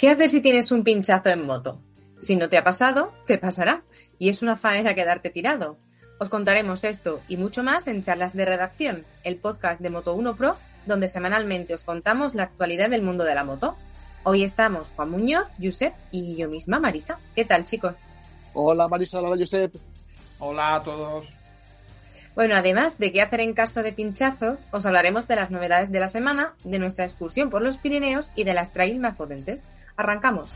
¿Qué 0.00 0.08
haces 0.08 0.30
si 0.30 0.40
tienes 0.40 0.72
un 0.72 0.82
pinchazo 0.82 1.28
en 1.28 1.44
moto? 1.44 1.78
Si 2.20 2.34
no 2.34 2.48
te 2.48 2.56
ha 2.56 2.64
pasado, 2.64 3.12
te 3.26 3.36
pasará. 3.36 3.82
Y 4.18 4.30
es 4.30 4.40
una 4.40 4.56
faena 4.56 4.94
quedarte 4.94 5.28
tirado. 5.28 5.76
Os 6.18 6.30
contaremos 6.30 6.84
esto 6.84 7.20
y 7.28 7.36
mucho 7.36 7.62
más 7.62 7.86
en 7.86 8.00
Charlas 8.00 8.34
de 8.34 8.46
Redacción, 8.46 9.04
el 9.24 9.36
podcast 9.36 9.82
de 9.82 9.90
Moto 9.90 10.14
1 10.14 10.36
Pro, 10.36 10.56
donde 10.86 11.06
semanalmente 11.06 11.74
os 11.74 11.84
contamos 11.84 12.34
la 12.34 12.44
actualidad 12.44 12.88
del 12.88 13.02
mundo 13.02 13.24
de 13.24 13.34
la 13.34 13.44
moto. 13.44 13.76
Hoy 14.22 14.42
estamos 14.42 14.90
Juan 14.96 15.10
Muñoz, 15.10 15.48
Josep 15.62 15.92
y 16.10 16.34
yo 16.34 16.48
misma, 16.48 16.80
Marisa. 16.80 17.18
¿Qué 17.34 17.44
tal, 17.44 17.66
chicos? 17.66 17.98
Hola, 18.54 18.88
Marisa. 18.88 19.20
Hola, 19.20 19.36
Josep. 19.36 19.74
Hola 20.38 20.76
a 20.76 20.82
todos. 20.82 21.26
Bueno, 22.40 22.54
además 22.54 22.96
de 22.98 23.12
qué 23.12 23.20
hacer 23.20 23.40
en 23.40 23.52
caso 23.52 23.82
de 23.82 23.92
pinchazos, 23.92 24.58
os 24.70 24.86
hablaremos 24.86 25.28
de 25.28 25.36
las 25.36 25.50
novedades 25.50 25.92
de 25.92 26.00
la 26.00 26.08
semana, 26.08 26.52
de 26.64 26.78
nuestra 26.78 27.04
excursión 27.04 27.50
por 27.50 27.60
los 27.60 27.76
Pirineos 27.76 28.32
y 28.34 28.44
de 28.44 28.54
las 28.54 28.72
trails 28.72 28.98
más 28.98 29.14
potentes. 29.14 29.66
Arrancamos. 29.94 30.50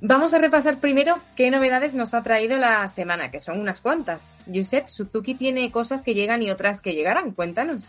Vamos 0.00 0.32
a 0.32 0.38
repasar 0.38 0.78
primero 0.78 1.18
qué 1.34 1.50
novedades 1.50 1.96
nos 1.96 2.14
ha 2.14 2.22
traído 2.22 2.56
la 2.56 2.86
semana, 2.86 3.32
que 3.32 3.40
son 3.40 3.58
unas 3.58 3.80
cuantas. 3.80 4.36
Josep, 4.46 4.86
Suzuki 4.86 5.34
tiene 5.34 5.72
cosas 5.72 6.02
que 6.02 6.14
llegan 6.14 6.40
y 6.40 6.52
otras 6.52 6.80
que 6.80 6.94
llegarán. 6.94 7.32
Cuéntanos. 7.32 7.84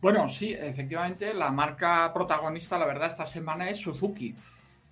Bueno, 0.00 0.28
sí, 0.28 0.52
efectivamente, 0.52 1.32
la 1.32 1.52
marca 1.52 2.12
protagonista, 2.12 2.76
la 2.76 2.86
verdad, 2.86 3.10
esta 3.10 3.26
semana 3.28 3.70
es 3.70 3.78
Suzuki. 3.78 4.34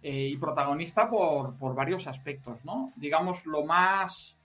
Eh, 0.09 0.29
y 0.29 0.37
protagonista 0.37 1.11
por, 1.11 1.59
por 1.59 1.75
varios 1.75 2.07
aspectos, 2.07 2.65
¿no? 2.65 2.93
Digamos, 2.95 3.45
lo 3.45 3.65
más 3.65 4.39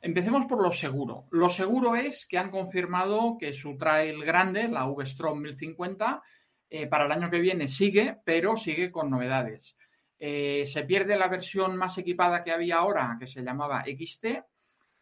Empecemos 0.00 0.46
por 0.46 0.62
lo 0.62 0.70
seguro. 0.70 1.24
Lo 1.32 1.48
seguro 1.48 1.96
es 1.96 2.24
que 2.24 2.38
han 2.38 2.52
confirmado 2.52 3.36
que 3.36 3.52
su 3.52 3.76
trail 3.76 4.24
grande, 4.24 4.68
la 4.68 4.86
V-Strom 4.86 5.40
1050, 5.40 6.22
eh, 6.70 6.86
para 6.86 7.06
el 7.06 7.10
año 7.10 7.30
que 7.30 7.40
viene 7.40 7.66
sigue, 7.66 8.14
pero 8.24 8.56
sigue 8.56 8.92
con 8.92 9.10
novedades. 9.10 9.76
Eh, 10.20 10.62
se 10.66 10.84
pierde 10.84 11.16
la 11.16 11.26
versión 11.26 11.76
más 11.76 11.98
equipada 11.98 12.44
que 12.44 12.52
había 12.52 12.76
ahora, 12.76 13.16
que 13.18 13.26
se 13.26 13.42
llamaba 13.42 13.82
XT, 13.86 14.44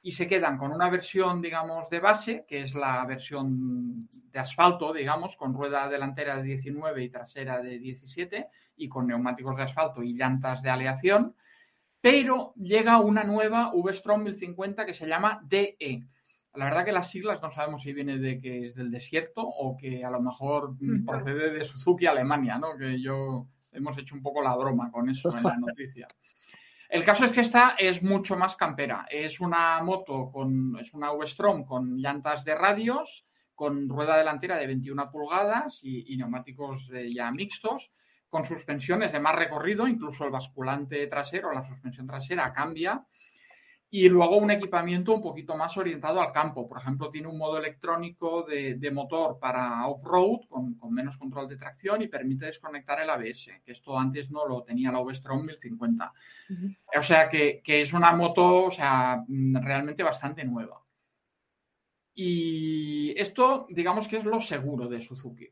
y 0.06 0.12
se 0.12 0.28
quedan 0.28 0.56
con 0.56 0.70
una 0.70 0.88
versión, 0.88 1.42
digamos, 1.42 1.90
de 1.90 1.98
base, 1.98 2.44
que 2.46 2.62
es 2.62 2.76
la 2.76 3.04
versión 3.04 4.08
de 4.30 4.38
asfalto, 4.38 4.92
digamos, 4.92 5.36
con 5.36 5.52
rueda 5.52 5.88
delantera 5.88 6.36
de 6.36 6.44
19 6.44 7.02
y 7.02 7.08
trasera 7.08 7.60
de 7.60 7.78
17, 7.78 8.48
y 8.76 8.88
con 8.88 9.08
neumáticos 9.08 9.56
de 9.56 9.64
asfalto 9.64 10.04
y 10.04 10.12
llantas 10.12 10.62
de 10.62 10.70
aleación 10.70 11.34
pero 12.00 12.54
llega 12.54 13.00
una 13.00 13.24
nueva 13.24 13.72
V-Strom 13.74 14.22
1050 14.22 14.84
que 14.84 14.94
se 14.94 15.08
llama 15.08 15.40
DE. 15.44 16.06
La 16.54 16.66
verdad 16.66 16.84
que 16.84 16.92
las 16.92 17.10
siglas 17.10 17.42
no 17.42 17.50
sabemos 17.50 17.82
si 17.82 17.92
viene 17.92 18.18
de 18.18 18.40
que 18.40 18.68
es 18.68 18.76
del 18.76 18.92
desierto 18.92 19.42
o 19.42 19.76
que 19.76 20.04
a 20.04 20.10
lo 20.10 20.20
mejor 20.20 20.76
procede 21.04 21.50
de 21.50 21.64
Suzuki, 21.64 22.06
Alemania, 22.06 22.58
¿no? 22.58 22.76
Que 22.76 23.00
yo 23.00 23.48
hemos 23.72 23.98
hecho 23.98 24.14
un 24.14 24.22
poco 24.22 24.40
la 24.40 24.54
broma 24.54 24.88
con 24.92 25.08
eso 25.08 25.36
en 25.36 25.42
la 25.42 25.56
noticia. 25.56 26.06
El 26.88 27.04
caso 27.04 27.24
es 27.24 27.32
que 27.32 27.40
esta 27.40 27.74
es 27.78 28.02
mucho 28.02 28.36
más 28.36 28.56
campera. 28.56 29.06
Es 29.10 29.40
una 29.40 29.82
moto 29.82 30.30
con, 30.30 30.78
es 30.80 30.92
una 30.94 31.12
V-Strom 31.12 31.64
con 31.64 31.96
llantas 31.98 32.44
de 32.44 32.54
radios, 32.54 33.26
con 33.54 33.88
rueda 33.88 34.16
delantera 34.16 34.56
de 34.56 34.66
21 34.66 35.10
pulgadas 35.10 35.80
y, 35.82 36.16
neumáticos 36.16 36.88
ya 37.12 37.30
mixtos 37.32 37.92
con 38.28 38.44
suspensiones 38.44 39.12
de 39.12 39.20
más 39.20 39.34
recorrido, 39.34 39.88
incluso 39.88 40.24
el 40.24 40.30
basculante 40.30 41.06
trasero, 41.06 41.52
la 41.52 41.64
suspensión 41.64 42.06
trasera 42.06 42.52
cambia. 42.52 43.04
Y 43.96 44.10
luego 44.10 44.36
un 44.36 44.50
equipamiento 44.50 45.14
un 45.14 45.22
poquito 45.22 45.56
más 45.56 45.74
orientado 45.78 46.20
al 46.20 46.30
campo. 46.30 46.68
Por 46.68 46.76
ejemplo, 46.76 47.08
tiene 47.08 47.28
un 47.28 47.38
modo 47.38 47.56
electrónico 47.56 48.42
de, 48.42 48.90
motor 48.92 49.38
para 49.38 49.86
off-road 49.86 50.40
con, 50.50 50.76
menos 50.90 51.16
control 51.16 51.48
de 51.48 51.56
tracción 51.56 52.02
y 52.02 52.08
permite 52.08 52.44
desconectar 52.44 53.00
el 53.00 53.08
ABS, 53.08 53.62
que 53.64 53.72
esto 53.72 53.98
antes 53.98 54.30
no 54.30 54.46
lo 54.46 54.62
tenía 54.64 54.92
la 54.92 55.00
V-Strom 55.00 55.46
1050. 55.46 56.12
O 56.94 57.02
sea 57.02 57.30
que, 57.30 57.62
que, 57.64 57.80
es 57.80 57.94
una 57.94 58.12
moto 58.12 58.64
o 58.64 58.70
sea, 58.70 59.24
realmente 59.26 60.02
bastante 60.02 60.44
nueva. 60.44 60.78
Y 62.14 63.18
esto, 63.18 63.66
digamos 63.70 64.08
que 64.08 64.18
es 64.18 64.24
lo 64.24 64.42
seguro 64.42 64.88
de 64.88 65.00
Suzuki. 65.00 65.48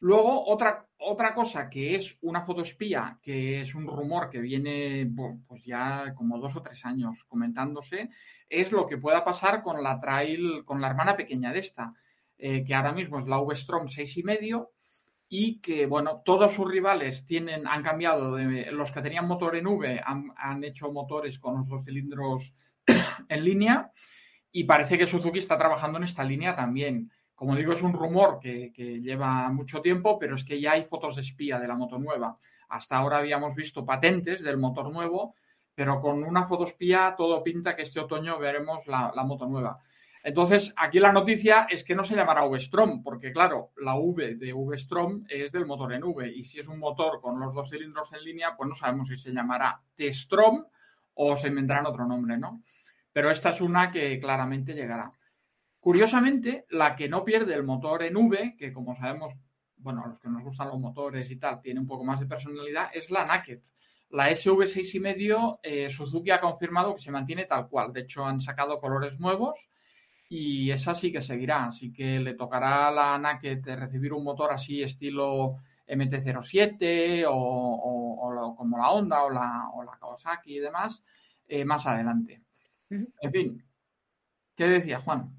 Luego, 0.00 0.46
otra, 0.46 0.86
otra 0.98 1.34
cosa 1.34 1.68
que 1.68 1.96
es 1.96 2.16
una 2.20 2.42
fotoespía, 2.42 3.18
que 3.20 3.62
es 3.62 3.74
un 3.74 3.86
rumor 3.86 4.30
que 4.30 4.40
viene 4.40 5.10
pues 5.46 5.64
ya 5.64 6.14
como 6.14 6.38
dos 6.38 6.54
o 6.54 6.62
tres 6.62 6.84
años 6.84 7.24
comentándose, 7.26 8.10
es 8.48 8.70
lo 8.70 8.86
que 8.86 8.98
pueda 8.98 9.24
pasar 9.24 9.62
con 9.62 9.82
la 9.82 9.98
trail, 9.98 10.64
con 10.64 10.80
la 10.80 10.88
hermana 10.88 11.16
pequeña 11.16 11.52
de 11.52 11.58
esta, 11.58 11.92
eh, 12.36 12.64
que 12.64 12.74
ahora 12.74 12.92
mismo 12.92 13.18
es 13.18 13.26
la 13.26 13.40
V-Strom 13.40 13.88
6,5 13.88 14.68
y 15.28 15.60
que, 15.60 15.86
bueno, 15.86 16.22
todos 16.24 16.52
sus 16.52 16.70
rivales 16.70 17.26
tienen, 17.26 17.66
han 17.66 17.82
cambiado, 17.82 18.36
de, 18.36 18.70
los 18.70 18.92
que 18.92 19.02
tenían 19.02 19.26
motor 19.26 19.56
en 19.56 19.66
V 19.66 20.00
han, 20.04 20.32
han 20.36 20.62
hecho 20.62 20.92
motores 20.92 21.38
con 21.40 21.58
los 21.58 21.68
dos 21.68 21.84
cilindros 21.84 22.54
en 23.28 23.44
línea 23.44 23.90
y 24.52 24.64
parece 24.64 24.96
que 24.96 25.06
Suzuki 25.06 25.40
está 25.40 25.58
trabajando 25.58 25.98
en 25.98 26.04
esta 26.04 26.24
línea 26.24 26.56
también. 26.56 27.10
Como 27.38 27.54
digo, 27.54 27.72
es 27.72 27.82
un 27.82 27.92
rumor 27.92 28.40
que, 28.40 28.72
lleva 29.00 29.48
mucho 29.50 29.80
tiempo, 29.80 30.18
pero 30.18 30.34
es 30.34 30.42
que 30.42 30.60
ya 30.60 30.72
hay 30.72 30.82
fotos 30.82 31.14
de 31.14 31.22
espía 31.22 31.60
de 31.60 31.68
la 31.68 31.76
moto 31.76 31.96
nueva. 31.96 32.36
Hasta 32.68 32.96
ahora 32.96 33.18
habíamos 33.18 33.54
visto 33.54 33.86
patentes 33.86 34.42
del 34.42 34.58
motor 34.58 34.90
nuevo, 34.90 35.36
pero 35.72 36.00
con 36.00 36.24
una 36.24 36.48
foto 36.48 36.64
espía 36.64 37.14
todo 37.16 37.44
pinta 37.44 37.76
que 37.76 37.82
este 37.82 38.00
otoño 38.00 38.40
veremos 38.40 38.88
la, 38.88 39.12
moto 39.24 39.46
nueva. 39.46 39.78
Entonces, 40.24 40.74
aquí 40.76 40.98
la 40.98 41.12
noticia 41.12 41.68
es 41.70 41.84
que 41.84 41.94
no 41.94 42.02
se 42.02 42.16
llamará 42.16 42.44
V-Strom, 42.44 43.04
porque 43.04 43.30
claro, 43.30 43.70
la 43.76 43.94
V 43.94 44.34
de 44.34 44.52
V-Strom 44.52 45.22
es 45.28 45.52
del 45.52 45.64
motor 45.64 45.92
en 45.92 46.02
V, 46.02 46.28
y 46.28 46.44
si 46.44 46.58
es 46.58 46.66
un 46.66 46.80
motor 46.80 47.20
con 47.20 47.38
los 47.38 47.54
dos 47.54 47.70
cilindros 47.70 48.12
en 48.14 48.24
línea, 48.24 48.56
pues 48.56 48.68
no 48.68 48.74
sabemos 48.74 49.06
si 49.06 49.16
se 49.16 49.30
llamará 49.30 49.80
T-Strom 49.94 50.64
o 51.14 51.36
se 51.36 51.46
inventarán 51.46 51.86
otro 51.86 52.04
nombre, 52.04 52.36
¿no? 52.36 52.64
Pero 53.12 53.30
esta 53.30 53.50
es 53.50 53.60
una 53.60 53.92
que 53.92 54.18
claramente 54.18 54.74
llegará. 54.74 55.12
Curiosamente, 55.80 56.66
la 56.70 56.96
que 56.96 57.08
no 57.08 57.24
pierde 57.24 57.54
el 57.54 57.62
motor 57.62 58.02
en 58.02 58.16
V, 58.16 58.56
que 58.58 58.72
como 58.72 58.96
sabemos, 58.96 59.34
bueno, 59.76 60.02
a 60.04 60.08
los 60.08 60.20
que 60.20 60.28
nos 60.28 60.42
gustan 60.42 60.68
los 60.68 60.80
motores 60.80 61.30
y 61.30 61.36
tal, 61.36 61.60
tiene 61.60 61.80
un 61.80 61.86
poco 61.86 62.04
más 62.04 62.18
de 62.20 62.26
personalidad, 62.26 62.90
es 62.92 63.10
la 63.10 63.24
Naked. 63.24 63.60
La 64.10 64.30
SV6,5 64.30 65.60
eh, 65.62 65.90
Suzuki 65.90 66.30
ha 66.30 66.40
confirmado 66.40 66.94
que 66.94 67.02
se 67.02 67.10
mantiene 67.10 67.44
tal 67.44 67.68
cual. 67.68 67.92
De 67.92 68.00
hecho, 68.00 68.24
han 68.24 68.40
sacado 68.40 68.80
colores 68.80 69.20
nuevos 69.20 69.68
y 70.28 70.70
esa 70.70 70.94
sí 70.94 71.12
que 71.12 71.22
seguirá. 71.22 71.66
Así 71.66 71.92
que 71.92 72.18
le 72.18 72.34
tocará 72.34 72.88
a 72.88 72.90
la 72.90 73.18
Naked 73.18 73.64
recibir 73.76 74.12
un 74.12 74.24
motor 74.24 74.52
así 74.52 74.82
estilo 74.82 75.56
MT-07 75.86 77.24
o, 77.28 78.54
como 78.56 78.78
la 78.78 78.90
Honda 78.90 79.24
o 79.24 79.30
la, 79.30 79.68
o 79.74 79.82
la 79.84 79.92
Kawasaki 79.98 80.56
y 80.56 80.60
demás 80.60 81.02
eh, 81.46 81.64
más 81.64 81.86
adelante. 81.86 82.42
En 82.90 83.32
fin, 83.32 83.64
¿qué 84.56 84.64
decía 84.64 85.00
Juan? 85.00 85.37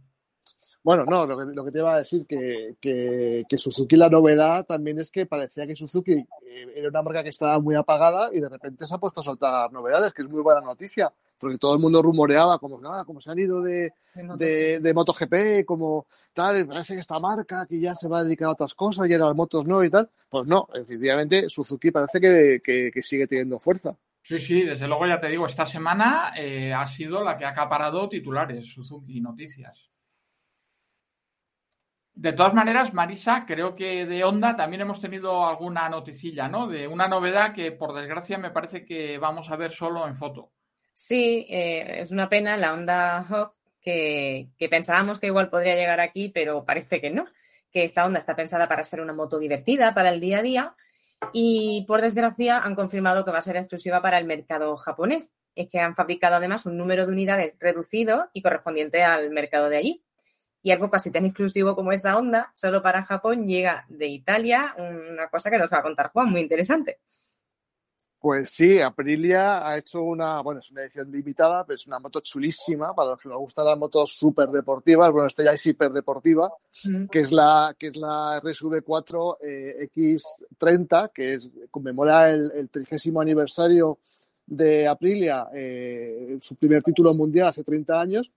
Bueno, 0.81 1.03
no, 1.05 1.25
lo 1.25 1.37
que, 1.37 1.45
lo 1.53 1.65
que 1.65 1.71
te 1.71 1.79
iba 1.79 1.93
a 1.93 1.97
decir 1.97 2.25
que, 2.25 2.75
que, 2.79 3.57
Suzuki 3.57 3.97
la 3.97 4.09
novedad 4.09 4.65
también 4.65 4.99
es 4.99 5.11
que 5.11 5.25
parecía 5.25 5.67
que 5.67 5.75
Suzuki 5.75 6.13
eh, 6.13 6.73
era 6.73 6.87
una 6.87 7.01
marca 7.03 7.21
que 7.21 7.29
estaba 7.29 7.59
muy 7.59 7.75
apagada 7.75 8.29
y 8.33 8.39
de 8.39 8.47
repente 8.47 8.87
se 8.87 8.95
ha 8.95 8.97
puesto 8.97 9.19
a 9.19 9.23
soltar 9.23 9.71
novedades, 9.73 10.13
que 10.13 10.21
es 10.21 10.29
muy 10.29 10.41
buena 10.41 10.61
noticia, 10.61 11.11
porque 11.37 11.57
todo 11.57 11.73
el 11.73 11.81
mundo 11.81 12.01
rumoreaba 12.01 12.59
como, 12.59 12.79
ah, 12.85 13.03
como 13.05 13.19
se 13.19 13.29
han 13.29 13.39
ido 13.39 13.61
de, 13.61 13.93
de, 14.37 14.79
de 14.79 14.93
MotoGP, 14.93 15.65
como 15.65 16.07
tal, 16.33 16.65
parece 16.67 16.93
que 16.93 17.01
esta 17.01 17.19
marca 17.19 17.65
que 17.67 17.79
ya 17.79 17.93
se 17.93 18.07
va 18.07 18.19
a 18.19 18.23
dedicar 18.23 18.47
a 18.47 18.51
otras 18.51 18.73
cosas 18.73 19.09
y 19.09 19.13
a 19.13 19.17
las 19.17 19.35
motos 19.35 19.65
no 19.65 19.83
y 19.83 19.89
tal. 19.89 20.09
Pues 20.29 20.47
no, 20.47 20.67
efectivamente 20.73 21.49
Suzuki 21.49 21.91
parece 21.91 22.21
que, 22.21 22.61
que, 22.63 23.03
sigue 23.03 23.27
teniendo 23.27 23.59
fuerza. 23.59 23.95
Sí, 24.21 24.39
sí, 24.39 24.61
desde 24.61 24.87
luego 24.87 25.07
ya 25.07 25.19
te 25.19 25.27
digo, 25.27 25.45
esta 25.45 25.65
semana 25.65 26.33
eh, 26.37 26.73
ha 26.73 26.85
sido 26.87 27.23
la 27.23 27.37
que 27.37 27.45
ha 27.45 27.49
acaparado 27.49 28.07
titulares 28.07 28.67
Suzuki 28.67 29.19
Noticias. 29.19 29.89
De 32.19 32.33
todas 32.33 32.53
maneras, 32.53 32.93
Marisa, 32.93 33.45
creo 33.47 33.77
que 33.77 34.05
de 34.05 34.25
Honda 34.25 34.57
también 34.57 34.81
hemos 34.81 34.99
tenido 34.99 35.47
alguna 35.47 35.87
noticilla, 35.87 36.49
¿no? 36.49 36.67
De 36.67 36.85
una 36.85 37.07
novedad 37.07 37.53
que, 37.53 37.71
por 37.71 37.93
desgracia, 37.93 38.37
me 38.37 38.51
parece 38.51 38.83
que 38.83 39.17
vamos 39.17 39.49
a 39.49 39.55
ver 39.55 39.71
solo 39.71 40.05
en 40.05 40.17
foto. 40.17 40.51
Sí, 40.93 41.45
eh, 41.49 42.01
es 42.01 42.11
una 42.11 42.27
pena 42.27 42.57
la 42.57 42.73
Honda 42.73 43.19
Hawk 43.23 43.53
que, 43.81 44.49
pensábamos 44.69 45.21
que 45.21 45.27
igual 45.27 45.49
podría 45.49 45.75
llegar 45.75 46.01
aquí, 46.01 46.27
pero 46.27 46.65
parece 46.65 46.99
que 46.99 47.09
no. 47.09 47.23
Que 47.71 47.85
esta 47.85 48.05
Honda 48.05 48.19
está 48.19 48.35
pensada 48.35 48.67
para 48.67 48.83
ser 48.83 48.99
una 48.99 49.13
moto 49.13 49.39
divertida 49.39 49.93
para 49.93 50.09
el 50.09 50.19
día 50.19 50.39
a 50.39 50.43
día 50.43 50.75
y, 51.31 51.85
por 51.87 52.01
desgracia, 52.01 52.57
han 52.57 52.75
confirmado 52.75 53.23
que 53.23 53.31
va 53.31 53.37
a 53.37 53.43
ser 53.43 53.55
exclusiva 53.55 54.01
para 54.01 54.17
el 54.17 54.25
mercado 54.25 54.75
japonés. 54.75 55.31
Es 55.55 55.69
que 55.69 55.79
han 55.79 55.95
fabricado 55.95 56.35
además 56.35 56.65
un 56.65 56.75
número 56.75 57.05
de 57.05 57.13
unidades 57.13 57.55
reducido 57.61 58.27
y 58.33 58.41
correspondiente 58.41 59.03
al 59.03 59.29
mercado 59.29 59.69
de 59.69 59.77
allí 59.77 60.03
y 60.61 60.71
algo 60.71 60.89
casi 60.89 61.11
tan 61.11 61.25
exclusivo 61.25 61.75
como 61.75 61.91
esa 61.91 62.17
onda, 62.17 62.51
solo 62.55 62.81
para 62.81 63.03
Japón, 63.03 63.47
llega 63.47 63.85
de 63.89 64.07
Italia, 64.07 64.75
una 64.77 65.27
cosa 65.27 65.49
que 65.49 65.57
nos 65.57 65.71
va 65.71 65.79
a 65.79 65.83
contar 65.83 66.11
Juan, 66.11 66.29
muy 66.29 66.41
interesante. 66.41 66.99
Pues 68.19 68.49
sí, 68.49 68.81
Aprilia 68.81 69.65
ha 69.65 69.77
hecho 69.77 70.03
una, 70.03 70.41
bueno, 70.41 70.59
es 70.59 70.69
una 70.71 70.81
edición 70.81 71.09
limitada, 71.09 71.65
pero 71.65 71.75
es 71.75 71.87
una 71.87 71.99
moto 71.99 72.19
chulísima 72.19 72.93
para 72.93 73.11
los 73.11 73.21
que 73.21 73.29
nos 73.29 73.37
gustan 73.37 73.65
las 73.65 73.77
motos 73.77 74.11
súper 74.13 74.49
deportivas. 74.49 75.09
Bueno, 75.09 75.27
esta 75.27 75.41
ya 75.41 75.51
es 75.51 75.65
hiper 75.65 75.91
deportiva, 75.91 76.51
que 77.09 77.19
es 77.21 77.31
la, 77.31 77.73
que 77.79 77.87
es 77.87 77.95
la 77.95 78.41
RSV4 78.41 79.37
eh, 79.41 79.89
X30, 79.95 81.11
que 81.13 81.35
es, 81.35 81.49
conmemora 81.71 82.29
el, 82.29 82.51
el 82.53 82.69
trigésimo 82.69 83.21
aniversario 83.21 83.99
de 84.45 84.87
Aprilia, 84.87 85.47
eh, 85.53 86.39
su 86.41 86.55
primer 86.55 86.83
título 86.83 87.13
mundial 87.13 87.47
hace 87.47 87.63
30 87.63 88.01
años. 88.01 88.31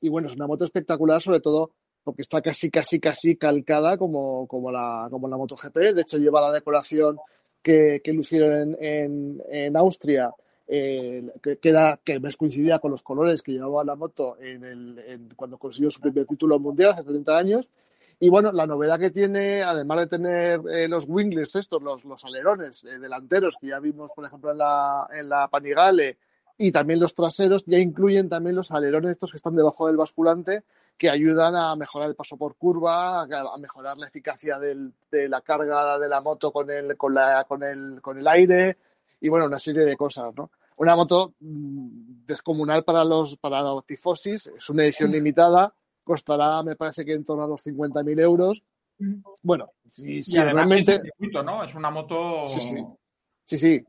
Y 0.00 0.08
bueno, 0.08 0.28
es 0.28 0.36
una 0.36 0.46
moto 0.46 0.64
espectacular, 0.64 1.20
sobre 1.20 1.40
todo 1.40 1.72
porque 2.08 2.22
está 2.22 2.40
casi, 2.40 2.70
casi, 2.70 3.00
casi 3.00 3.36
calcada 3.36 3.98
como, 3.98 4.46
como, 4.46 4.70
la, 4.70 5.08
como 5.10 5.28
la 5.28 5.36
MotoGP. 5.36 5.76
De 5.94 6.00
hecho, 6.00 6.16
lleva 6.16 6.40
la 6.40 6.52
decoración 6.52 7.18
que, 7.62 8.00
que 8.02 8.14
lucieron 8.14 8.52
en, 8.52 8.76
en, 8.80 9.42
en 9.50 9.76
Austria, 9.76 10.32
eh, 10.66 11.22
que, 11.42 11.58
que, 11.58 11.68
era, 11.68 12.00
que 12.02 12.18
coincidía 12.38 12.78
con 12.78 12.92
los 12.92 13.02
colores 13.02 13.42
que 13.42 13.52
llevaba 13.52 13.84
la 13.84 13.94
moto 13.94 14.38
en 14.40 14.64
el, 14.64 14.98
en, 15.00 15.28
cuando 15.36 15.58
consiguió 15.58 15.90
su 15.90 16.00
primer 16.00 16.24
título 16.24 16.58
mundial 16.58 16.92
hace 16.92 17.04
30 17.04 17.36
años. 17.36 17.68
Y 18.20 18.30
bueno, 18.30 18.52
la 18.52 18.66
novedad 18.66 18.98
que 18.98 19.10
tiene, 19.10 19.62
además 19.62 19.98
de 19.98 20.06
tener 20.06 20.60
eh, 20.72 20.88
los 20.88 21.06
winglets 21.06 21.56
estos, 21.56 21.82
los, 21.82 22.04
los 22.04 22.24
alerones 22.24 22.84
eh, 22.84 22.98
delanteros 22.98 23.56
que 23.60 23.68
ya 23.68 23.80
vimos, 23.80 24.10
por 24.14 24.24
ejemplo, 24.24 24.50
en 24.50 24.58
la, 24.58 25.06
en 25.12 25.28
la 25.28 25.46
Panigale, 25.48 26.16
y 26.58 26.72
también 26.72 26.98
los 26.98 27.14
traseros, 27.14 27.64
ya 27.66 27.78
incluyen 27.78 28.28
también 28.28 28.56
los 28.56 28.72
alerones 28.72 29.12
estos 29.12 29.30
que 29.30 29.36
están 29.36 29.54
debajo 29.54 29.86
del 29.86 29.96
basculante, 29.96 30.64
que 30.96 31.08
ayudan 31.08 31.54
a 31.54 31.76
mejorar 31.76 32.08
el 32.08 32.16
paso 32.16 32.36
por 32.36 32.56
curva, 32.56 33.22
a 33.22 33.58
mejorar 33.58 33.96
la 33.96 34.08
eficacia 34.08 34.58
del, 34.58 34.92
de 35.10 35.28
la 35.28 35.40
carga 35.40 35.98
de 36.00 36.08
la 36.08 36.20
moto 36.20 36.50
con 36.52 36.68
el, 36.68 36.96
con, 36.96 37.14
la, 37.14 37.44
con, 37.44 37.62
el, 37.62 38.02
con 38.02 38.18
el 38.18 38.26
aire 38.26 38.76
y 39.20 39.28
bueno, 39.28 39.46
una 39.46 39.60
serie 39.60 39.84
de 39.84 39.96
cosas, 39.96 40.34
¿no? 40.36 40.50
Una 40.78 40.96
moto 40.96 41.34
mm, 41.40 42.24
descomunal 42.26 42.82
para 42.82 43.04
los, 43.04 43.36
para 43.36 43.62
los 43.62 43.86
tifosis, 43.86 44.48
es 44.48 44.70
una 44.70 44.84
edición 44.84 45.12
limitada, 45.12 45.72
costará, 46.02 46.62
me 46.64 46.74
parece 46.74 47.04
que 47.04 47.12
en 47.12 47.24
torno 47.24 47.44
a 47.44 47.48
los 47.48 47.64
50.000 47.64 48.20
euros. 48.20 48.62
Bueno, 49.42 49.70
si, 49.86 50.22
si 50.22 50.36
realmente. 50.36 50.96
Es, 50.96 51.02
circuito, 51.02 51.42
¿no? 51.42 51.62
es 51.62 51.74
una 51.74 51.90
moto. 51.90 52.46
Sí, 52.48 52.60
sí. 52.60 52.84
Sí, 53.44 53.58
sí. 53.58 53.86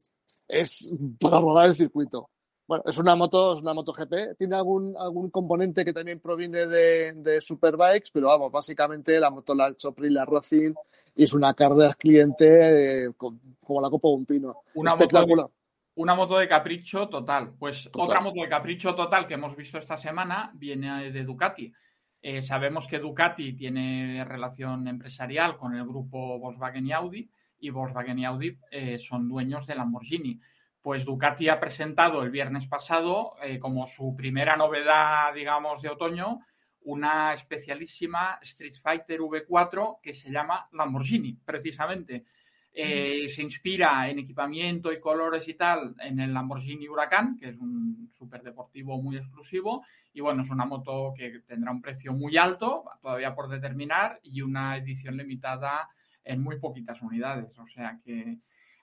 Es 0.48 0.92
para 1.20 1.40
rodar 1.40 1.68
el 1.68 1.76
circuito. 1.76 2.30
Bueno, 2.70 2.84
es 2.86 3.00
una 3.00 3.16
moto, 3.16 3.56
es 3.56 3.64
una 3.64 3.74
moto 3.74 3.94
GP. 3.94 4.38
Tiene 4.38 4.56
algún, 4.56 4.96
algún 4.96 5.32
componente 5.32 5.84
que 5.84 5.92
también 5.92 6.20
proviene 6.20 6.68
de, 6.68 7.14
de 7.14 7.42
Superbikes, 7.42 8.12
pero 8.14 8.28
vamos, 8.28 8.52
básicamente 8.52 9.20
la 9.20 9.32
moto 9.32 9.56
la 9.56 9.66
ha 9.66 9.70
hecho 9.72 9.92
Prila 9.92 10.24
Racing 10.24 10.76
y 11.16 11.24
es 11.24 11.34
una 11.34 11.56
carrera 11.56 11.96
cliente 11.96 13.06
eh, 13.06 13.14
como 13.18 13.82
la 13.82 13.90
copa 13.90 14.10
de 14.10 14.14
un 14.14 14.26
pino. 14.28 14.62
Una 14.76 14.92
Espectacular. 14.92 15.46
Moto 15.46 15.54
de, 15.96 16.02
una 16.02 16.14
moto 16.14 16.38
de 16.38 16.48
capricho 16.48 17.10
total. 17.10 17.54
Pues 17.58 17.86
total. 17.86 18.02
otra 18.02 18.22
moto 18.22 18.40
de 18.40 18.50
capricho 18.50 18.94
total 18.94 19.26
que 19.26 19.34
hemos 19.34 19.56
visto 19.56 19.80
esta 19.80 19.98
semana 19.98 20.52
viene 20.54 21.12
de 21.12 21.24
Ducati. 21.24 21.74
Eh, 22.22 22.44
sabemos 22.44 22.88
que 22.88 23.00
Ducati 23.00 23.54
tiene 23.54 24.24
relación 24.26 24.88
empresarial 24.88 25.58
con 25.58 25.74
el 25.74 25.88
grupo 25.88 26.38
Volkswagen 26.38 26.86
y 26.86 26.92
Audi 26.92 27.32
y 27.62 27.72
Volkswagen 27.72 28.20
y 28.20 28.26
Audi 28.26 28.60
eh, 28.70 29.00
son 29.00 29.28
dueños 29.28 29.66
de 29.66 29.74
Lamborghini 29.74 30.40
pues 30.82 31.06
Ducati 31.06 31.50
ha 31.50 31.60
presentado 31.60 32.24
el 32.24 32.32
viernes 32.32 32.68
pasado 32.68 33.36
eh, 33.44 33.58
como 33.62 33.88
su 33.88 34.16
primera 34.16 34.56
novedad, 34.56 35.34
digamos, 35.34 35.82
de 35.82 35.90
otoño, 35.90 36.40
una 36.84 37.34
especialísima 37.34 38.40
Street 38.42 38.76
Fighter 38.82 39.20
V4 39.20 40.00
que 40.02 40.14
se 40.14 40.32
llama 40.32 40.68
Lamborghini, 40.72 41.34
precisamente. 41.46 42.26
Eh, 42.72 43.30
se 43.30 43.42
inspira 43.42 44.10
en 44.10 44.20
equipamiento 44.20 44.94
y 44.94 45.00
colores 45.00 45.48
y 45.48 45.56
tal 45.56 45.96
en 46.00 46.20
el 46.20 46.34
Lamborghini 46.34 46.88
Huracán, 46.88 47.36
que 47.38 47.50
es 47.50 47.58
un 47.58 48.12
superdeportivo 48.18 49.02
muy 49.02 49.18
exclusivo. 49.18 49.84
Y 50.14 50.22
bueno, 50.22 50.44
es 50.44 50.50
una 50.50 50.66
moto 50.66 51.14
que 51.16 51.42
tendrá 51.46 51.72
un 51.72 51.82
precio 51.82 52.14
muy 52.14 52.38
alto, 52.38 52.86
todavía 53.02 53.36
por 53.36 53.50
determinar, 53.50 54.20
y 54.24 54.42
una 54.42 54.78
edición 54.78 55.18
limitada 55.18 55.90
en 56.24 56.42
muy 56.42 56.60
poquitas 56.60 57.02
unidades. 57.02 57.58
O 57.58 57.68
sea 57.68 58.00
que 58.04 58.38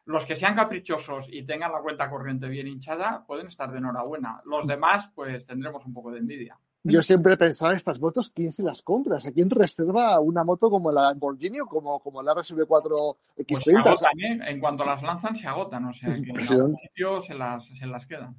los 0.06 0.24
que 0.24 0.36
sean 0.36 0.54
caprichosos 0.54 1.26
y 1.30 1.44
tengan 1.44 1.72
la 1.72 1.80
cuenta 1.80 2.08
corriente 2.08 2.48
bien 2.48 2.68
hinchada 2.68 3.24
pueden 3.26 3.48
estar 3.48 3.70
de 3.70 3.78
enhorabuena. 3.78 4.40
Los 4.44 4.66
demás, 4.66 5.10
pues 5.14 5.44
tendremos 5.46 5.84
un 5.84 5.92
poco 5.92 6.10
de 6.12 6.20
envidia. 6.20 6.58
Yo 6.84 7.02
siempre 7.02 7.36
pensaba 7.36 7.74
estas 7.74 7.98
motos, 7.98 8.30
¿quién 8.30 8.52
se 8.52 8.62
las 8.62 8.80
compra? 8.80 9.16
O 9.16 9.20
sea, 9.20 9.32
¿quién 9.32 9.50
reserva 9.50 10.20
una 10.20 10.44
moto 10.44 10.70
como 10.70 10.92
la 10.92 11.02
Lamborghini 11.02 11.58
o 11.58 11.66
como, 11.66 11.98
como 11.98 12.22
la 12.22 12.32
RSV4 12.34 13.16
X30? 13.38 13.44
Pues 13.48 13.64
se 13.64 13.76
agotan, 13.76 14.20
¿eh? 14.20 14.38
En 14.46 14.60
cuanto 14.60 14.84
las 14.84 15.02
lanzan, 15.02 15.34
se 15.34 15.48
agotan. 15.48 15.84
O 15.86 15.92
sea, 15.92 16.14
que 16.14 16.30
en 16.30 16.48
algún 16.48 16.76
sitio 16.76 17.20
se 17.22 17.34
las, 17.34 17.66
se 17.66 17.86
las 17.86 18.06
quedan. 18.06 18.36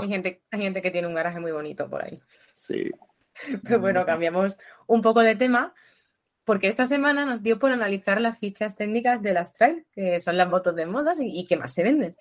Hay 0.00 0.08
gente, 0.08 0.42
hay 0.50 0.62
gente 0.62 0.80
que 0.80 0.90
tiene 0.90 1.06
un 1.06 1.14
garaje 1.14 1.38
muy 1.38 1.52
bonito 1.52 1.90
por 1.90 2.02
ahí. 2.02 2.18
Sí. 2.56 2.90
Pero 3.64 3.80
bueno, 3.80 4.06
cambiamos 4.06 4.56
un 4.86 5.02
poco 5.02 5.20
de 5.20 5.36
tema 5.36 5.74
porque 6.44 6.68
esta 6.68 6.86
semana 6.86 7.24
nos 7.24 7.42
dio 7.42 7.58
por 7.58 7.70
analizar 7.70 8.20
las 8.20 8.38
fichas 8.38 8.76
técnicas 8.76 9.22
de 9.22 9.32
las 9.32 9.52
trail, 9.52 9.86
que 9.92 10.20
son 10.20 10.36
las 10.36 10.48
motos 10.48 10.76
de 10.76 10.86
modas 10.86 11.20
y, 11.20 11.26
y 11.26 11.46
que 11.46 11.56
más 11.56 11.72
se 11.72 11.82
venden. 11.82 12.16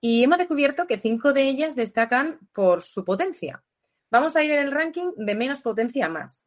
Y 0.00 0.24
hemos 0.24 0.38
descubierto 0.38 0.86
que 0.86 0.98
cinco 0.98 1.32
de 1.32 1.48
ellas 1.48 1.76
destacan 1.76 2.40
por 2.52 2.82
su 2.82 3.04
potencia. 3.04 3.62
Vamos 4.10 4.36
a 4.36 4.42
ir 4.42 4.50
en 4.50 4.60
el 4.60 4.72
ranking 4.72 5.12
de 5.16 5.34
menos 5.34 5.62
potencia 5.62 6.06
a 6.06 6.08
más. 6.08 6.46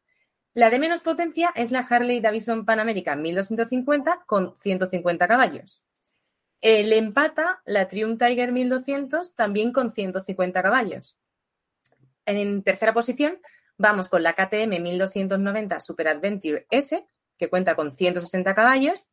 La 0.56 0.70
de 0.70 0.78
menos 0.78 1.02
potencia 1.02 1.52
es 1.54 1.70
la 1.70 1.80
Harley 1.80 2.20
Davidson 2.20 2.64
Pan 2.64 2.80
American 2.80 3.20
1250 3.20 4.24
con 4.26 4.56
150 4.58 5.28
caballos. 5.28 5.84
El 6.60 6.92
empata 6.92 7.60
la 7.66 7.88
Triumph 7.88 8.18
Tiger 8.18 8.52
1200 8.52 9.34
también 9.34 9.72
con 9.72 9.92
150 9.92 10.62
caballos. 10.62 11.18
En 12.24 12.62
tercera 12.62 12.94
posición 12.94 13.38
Vamos 13.78 14.08
con 14.08 14.22
la 14.22 14.34
KTM 14.34 14.80
1290 14.80 15.80
Super 15.80 16.08
Adventure 16.08 16.66
S, 16.70 17.04
que 17.36 17.48
cuenta 17.48 17.74
con 17.74 17.92
160 17.92 18.54
caballos. 18.54 19.06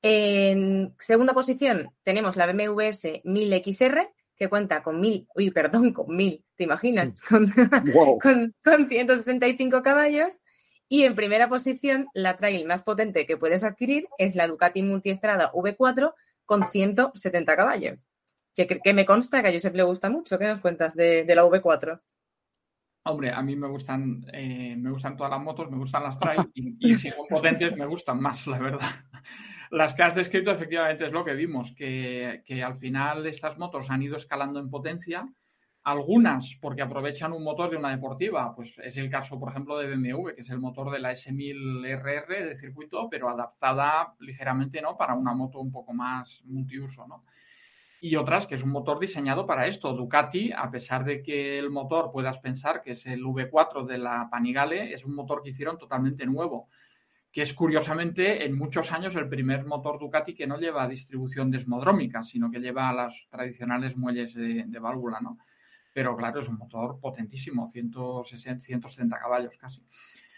En 0.00 0.94
segunda 0.98 1.32
posición 1.32 1.90
tenemos 2.04 2.36
la 2.36 2.46
BMW 2.46 2.80
S 2.82 3.20
1000XR, 3.24 4.10
que 4.36 4.48
cuenta 4.48 4.82
con 4.84 5.00
1000, 5.00 5.26
uy, 5.34 5.50
perdón, 5.50 5.92
con 5.92 6.14
1000, 6.14 6.44
¿te 6.54 6.64
imaginas? 6.64 7.20
Con, 7.20 7.52
wow. 7.92 8.18
con, 8.22 8.54
con 8.64 8.88
165 8.88 9.82
caballos. 9.82 10.40
Y 10.88 11.02
en 11.02 11.16
primera 11.16 11.48
posición, 11.48 12.06
la 12.14 12.36
trail 12.36 12.64
más 12.64 12.82
potente 12.82 13.26
que 13.26 13.36
puedes 13.36 13.64
adquirir 13.64 14.08
es 14.16 14.36
la 14.36 14.46
Ducati 14.46 14.82
Multiestrada 14.82 15.52
V4 15.52 16.14
con 16.46 16.70
170 16.70 17.56
caballos. 17.56 18.06
Que, 18.54 18.66
que, 18.66 18.94
me 18.94 19.04
consta 19.04 19.42
que 19.42 19.48
a 19.48 19.52
Josep 19.52 19.74
le 19.74 19.82
gusta 19.82 20.08
mucho. 20.08 20.38
¿Qué 20.38 20.46
nos 20.46 20.60
cuentas 20.60 20.94
de, 20.94 21.24
de 21.24 21.34
la 21.34 21.44
V4? 21.44 22.00
Hombre, 23.08 23.32
a 23.32 23.42
mí 23.42 23.56
me 23.56 23.68
gustan, 23.68 24.24
eh, 24.32 24.76
me 24.76 24.90
gustan 24.90 25.16
todas 25.16 25.32
las 25.32 25.40
motos, 25.40 25.70
me 25.70 25.78
gustan 25.78 26.02
las 26.02 26.18
trail 26.18 26.42
y, 26.54 26.76
y 26.78 26.98
si 26.98 27.10
son 27.10 27.26
potentes 27.26 27.76
me 27.76 27.86
gustan 27.86 28.20
más, 28.20 28.46
la 28.46 28.58
verdad. 28.58 28.90
Las 29.70 29.92
que 29.92 30.02
has 30.02 30.14
descrito 30.14 30.50
efectivamente 30.50 31.06
es 31.06 31.12
lo 31.12 31.24
que 31.24 31.34
vimos, 31.34 31.72
que, 31.72 32.42
que, 32.46 32.62
al 32.62 32.78
final 32.78 33.26
estas 33.26 33.58
motos 33.58 33.90
han 33.90 34.02
ido 34.02 34.16
escalando 34.16 34.60
en 34.60 34.70
potencia, 34.70 35.26
algunas 35.84 36.56
porque 36.60 36.82
aprovechan 36.82 37.32
un 37.32 37.44
motor 37.44 37.70
de 37.70 37.76
una 37.76 37.90
deportiva, 37.90 38.54
pues 38.54 38.74
es 38.82 38.96
el 38.96 39.10
caso, 39.10 39.38
por 39.38 39.50
ejemplo, 39.50 39.78
de 39.78 39.88
BMW, 39.88 40.34
que 40.34 40.40
es 40.42 40.50
el 40.50 40.58
motor 40.58 40.90
de 40.90 40.98
la 40.98 41.12
S1000RR 41.12 42.48
de 42.48 42.56
circuito, 42.56 43.08
pero 43.10 43.28
adaptada 43.28 44.14
ligeramente 44.20 44.80
¿no? 44.80 44.96
para 44.96 45.14
una 45.14 45.34
moto 45.34 45.60
un 45.60 45.72
poco 45.72 45.92
más 45.92 46.42
multiuso, 46.44 47.06
¿no? 47.06 47.24
Y 48.00 48.16
otras 48.16 48.46
que 48.46 48.54
es 48.54 48.62
un 48.62 48.70
motor 48.70 48.98
diseñado 48.98 49.46
para 49.46 49.66
esto. 49.66 49.92
Ducati, 49.92 50.52
a 50.52 50.70
pesar 50.70 51.04
de 51.04 51.22
que 51.22 51.58
el 51.58 51.70
motor 51.70 52.10
puedas 52.12 52.38
pensar 52.38 52.82
que 52.82 52.92
es 52.92 53.06
el 53.06 53.24
V4 53.24 53.86
de 53.86 53.98
la 53.98 54.28
Panigale, 54.30 54.92
es 54.92 55.04
un 55.04 55.14
motor 55.14 55.42
que 55.42 55.50
hicieron 55.50 55.78
totalmente 55.78 56.26
nuevo, 56.26 56.68
que 57.32 57.42
es 57.42 57.52
curiosamente 57.54 58.44
en 58.44 58.56
muchos 58.56 58.92
años 58.92 59.14
el 59.16 59.28
primer 59.28 59.64
motor 59.64 59.98
Ducati 59.98 60.34
que 60.34 60.46
no 60.46 60.58
lleva 60.58 60.88
distribución 60.88 61.50
desmodrómica, 61.50 62.22
sino 62.22 62.50
que 62.50 62.60
lleva 62.60 62.92
las 62.92 63.26
tradicionales 63.30 63.96
muelles 63.96 64.34
de, 64.34 64.78
válvula, 64.80 65.20
¿no? 65.20 65.38
Pero 65.92 66.16
claro, 66.16 66.40
es 66.40 66.48
un 66.48 66.58
motor 66.58 67.00
potentísimo, 67.00 67.68
160, 67.68 68.60
170 68.60 69.18
caballos 69.18 69.58
casi. 69.58 69.84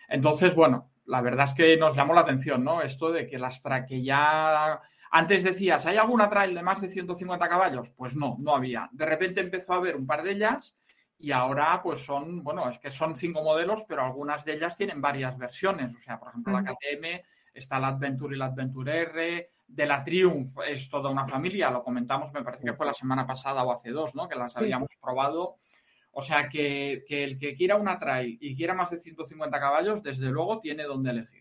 Entonces, 0.09 0.55
bueno, 0.55 0.91
la 1.05 1.21
verdad 1.21 1.49
es 1.49 1.55
que 1.55 1.77
nos 1.77 1.95
llamó 1.95 2.15
la 2.15 2.23
atención, 2.23 2.65
¿no? 2.65 2.81
Esto 2.83 3.13
de 3.13 3.27
que 3.27 3.39
las 3.39 3.61
que 3.87 4.03
ya 4.03 4.81
antes 5.11 5.43
decías, 5.43 5.85
¿hay 5.87 5.97
alguna 5.97 6.29
trail 6.29 6.55
de 6.55 6.63
más 6.63 6.81
de 6.81 6.89
150 6.89 7.49
caballos? 7.49 7.91
Pues 7.91 8.15
no, 8.15 8.37
no 8.39 8.55
había. 8.55 8.89
De 8.93 9.07
repente 9.07 9.41
empezó 9.41 9.73
a 9.73 9.77
haber 9.77 9.97
un 9.97 10.07
par 10.07 10.23
de 10.23 10.33
ellas 10.33 10.77
y 11.19 11.33
ahora 11.33 11.81
pues 11.83 12.05
son, 12.05 12.43
bueno, 12.45 12.69
es 12.71 12.79
que 12.79 12.91
son 12.91 13.17
cinco 13.17 13.43
modelos, 13.43 13.85
pero 13.89 14.05
algunas 14.05 14.45
de 14.45 14.55
ellas 14.55 14.77
tienen 14.77 15.01
varias 15.01 15.37
versiones. 15.37 15.93
O 15.95 16.01
sea, 16.01 16.19
por 16.19 16.29
ejemplo, 16.29 16.53
la 16.53 16.65
KTM, 16.65 17.23
está 17.53 17.81
la 17.81 17.89
Adventure 17.89 18.35
y 18.35 18.39
la 18.39 18.47
Adventure 18.47 19.03
R, 19.03 19.51
de 19.67 19.87
la 19.87 20.03
Triumph 20.05 20.57
es 20.67 20.89
toda 20.89 21.11
una 21.11 21.27
familia, 21.27 21.71
lo 21.71 21.85
comentamos, 21.85 22.33
me 22.35 22.43
parece 22.43 22.65
que 22.65 22.73
fue 22.73 22.87
la 22.87 22.95
semana 22.95 23.27
pasada 23.27 23.63
o 23.63 23.73
hace 23.73 23.91
dos, 23.91 24.15
¿no? 24.15 24.29
Que 24.29 24.37
las 24.37 24.53
sí. 24.53 24.65
habíamos 24.65 24.89
probado. 25.01 25.57
O 26.13 26.23
sea, 26.23 26.49
que, 26.49 27.05
que, 27.07 27.23
el 27.23 27.39
que 27.39 27.55
quiera 27.55 27.77
una 27.77 27.99
trail 27.99 28.37
y 28.41 28.57
quiera 28.57 28.75
más 28.75 28.91
de 28.91 28.99
150 28.99 29.61
caballos, 29.61 30.03
desde 30.03 30.29
luego 30.29 30.59
tiene 30.59 30.85
donde 30.85 31.11
elegir. 31.11 31.40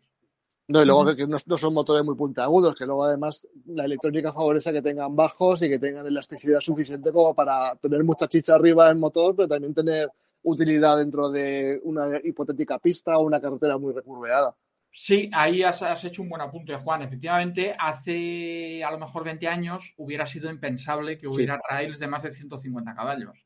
No, 0.70 0.84
y 0.84 0.86
luego 0.86 1.16
que 1.16 1.26
no, 1.26 1.58
son 1.58 1.74
motores 1.74 2.06
muy 2.06 2.16
puntiagudos, 2.16 2.78
que 2.78 2.86
luego 2.86 3.04
además 3.04 3.48
la 3.66 3.86
electrónica 3.86 4.32
favorece 4.32 4.72
que 4.72 4.84
tengan 4.84 5.16
bajos 5.16 5.64
y 5.64 5.68
que 5.68 5.80
tengan 5.80 6.06
elasticidad 6.06 6.60
suficiente 6.60 7.12
como 7.12 7.34
para 7.34 7.76
tener 7.78 8.04
mucha 8.04 8.28
chicha 8.28 8.54
arriba 8.54 8.88
del 8.88 8.98
motor, 8.98 9.36
pero 9.36 9.48
también 9.48 9.74
tener 9.74 10.12
utilidad 10.44 10.98
dentro 10.98 11.32
de 11.32 11.82
una 11.84 12.20
hipotética 12.24 12.78
pista 12.78 13.18
o 13.18 13.24
una 13.24 13.42
carretera 13.42 13.80
muy 13.80 13.96
recurveada. 13.96 14.56
Sí, 14.92 15.32
ahí 15.34 15.64
has, 15.64 16.04
hecho 16.04 16.22
un 16.22 16.30
buen 16.30 16.42
apunte, 16.42 16.76
Juan. 16.76 17.02
Efectivamente, 17.02 17.76
hace 17.78 18.84
a 18.84 18.92
lo 18.92 19.00
mejor 19.00 19.24
20 19.24 19.48
años 19.48 19.94
hubiera 19.98 20.28
sido 20.28 20.52
impensable 20.52 21.18
que 21.18 21.28
hubiera 21.28 21.60
trails 21.68 21.98
de 21.98 22.08
más 22.08 22.22
de 22.22 22.32
150 22.32 22.94
caballos. 22.94 23.44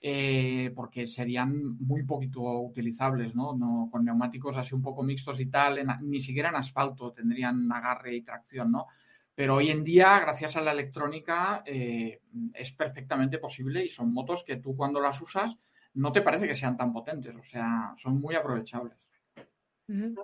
Eh, 0.00 0.72
porque 0.76 1.08
serían 1.08 1.76
muy 1.80 2.04
poquito 2.04 2.40
utilizables, 2.60 3.34
¿no? 3.34 3.88
Con 3.90 4.04
neumáticos 4.04 4.56
así 4.56 4.72
un 4.72 4.82
poco 4.82 5.02
mixtos 5.02 5.40
y 5.40 5.46
tal, 5.46 5.84
ni 6.02 6.20
siquiera 6.20 6.50
en 6.50 6.54
asfalto 6.54 7.12
tendrían 7.12 7.70
agarre 7.72 8.14
y 8.14 8.22
tracción, 8.22 8.70
¿no? 8.70 8.86
Pero 9.34 9.56
hoy 9.56 9.70
en 9.70 9.82
día, 9.82 10.20
gracias 10.20 10.56
a 10.56 10.60
la 10.60 10.70
electrónica, 10.70 11.62
eh, 11.66 12.20
es 12.54 12.72
perfectamente 12.72 13.38
posible 13.38 13.84
y 13.84 13.90
son 13.90 14.12
motos 14.12 14.44
que 14.44 14.56
tú 14.56 14.76
cuando 14.76 15.00
las 15.00 15.20
usas 15.20 15.56
no 15.94 16.12
te 16.12 16.22
parece 16.22 16.46
que 16.46 16.54
sean 16.54 16.76
tan 16.76 16.92
potentes, 16.92 17.34
o 17.34 17.42
sea, 17.42 17.92
son 17.96 18.20
muy 18.20 18.36
aprovechables. 18.36 18.96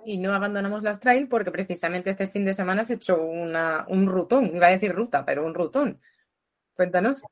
Y 0.05 0.17
no 0.19 0.31
abandonamos 0.31 0.83
las 0.83 0.99
trail 0.99 1.27
porque 1.27 1.51
precisamente 1.51 2.11
este 2.11 2.27
fin 2.27 2.45
de 2.45 2.53
semana 2.53 2.83
se 2.83 2.93
echó 2.93 3.21
una, 3.21 3.85
un 3.89 4.05
rutón, 4.07 4.55
iba 4.55 4.67
a 4.67 4.71
decir 4.71 4.93
ruta, 4.93 5.25
pero 5.25 5.45
un 5.45 5.53
rutón. 5.53 5.99
Cuéntanos. 6.75 7.23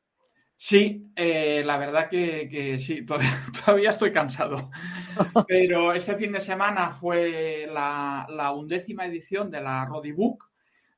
Sí, 0.66 1.12
eh, 1.18 1.62
la 1.66 1.76
verdad 1.76 2.10
que, 2.10 2.80
sí, 2.80 3.06
todavía, 3.66 3.90
estoy 3.90 4.14
cansado. 4.14 4.72
Pero 5.46 5.92
este 5.92 6.16
fin 6.16 6.32
de 6.32 6.40
semana 6.40 6.94
fue 6.94 7.68
la, 7.70 8.54
undécima 8.56 9.06
edición 9.06 9.52
de 9.52 9.60
la 9.60 9.86
Book. 10.16 10.46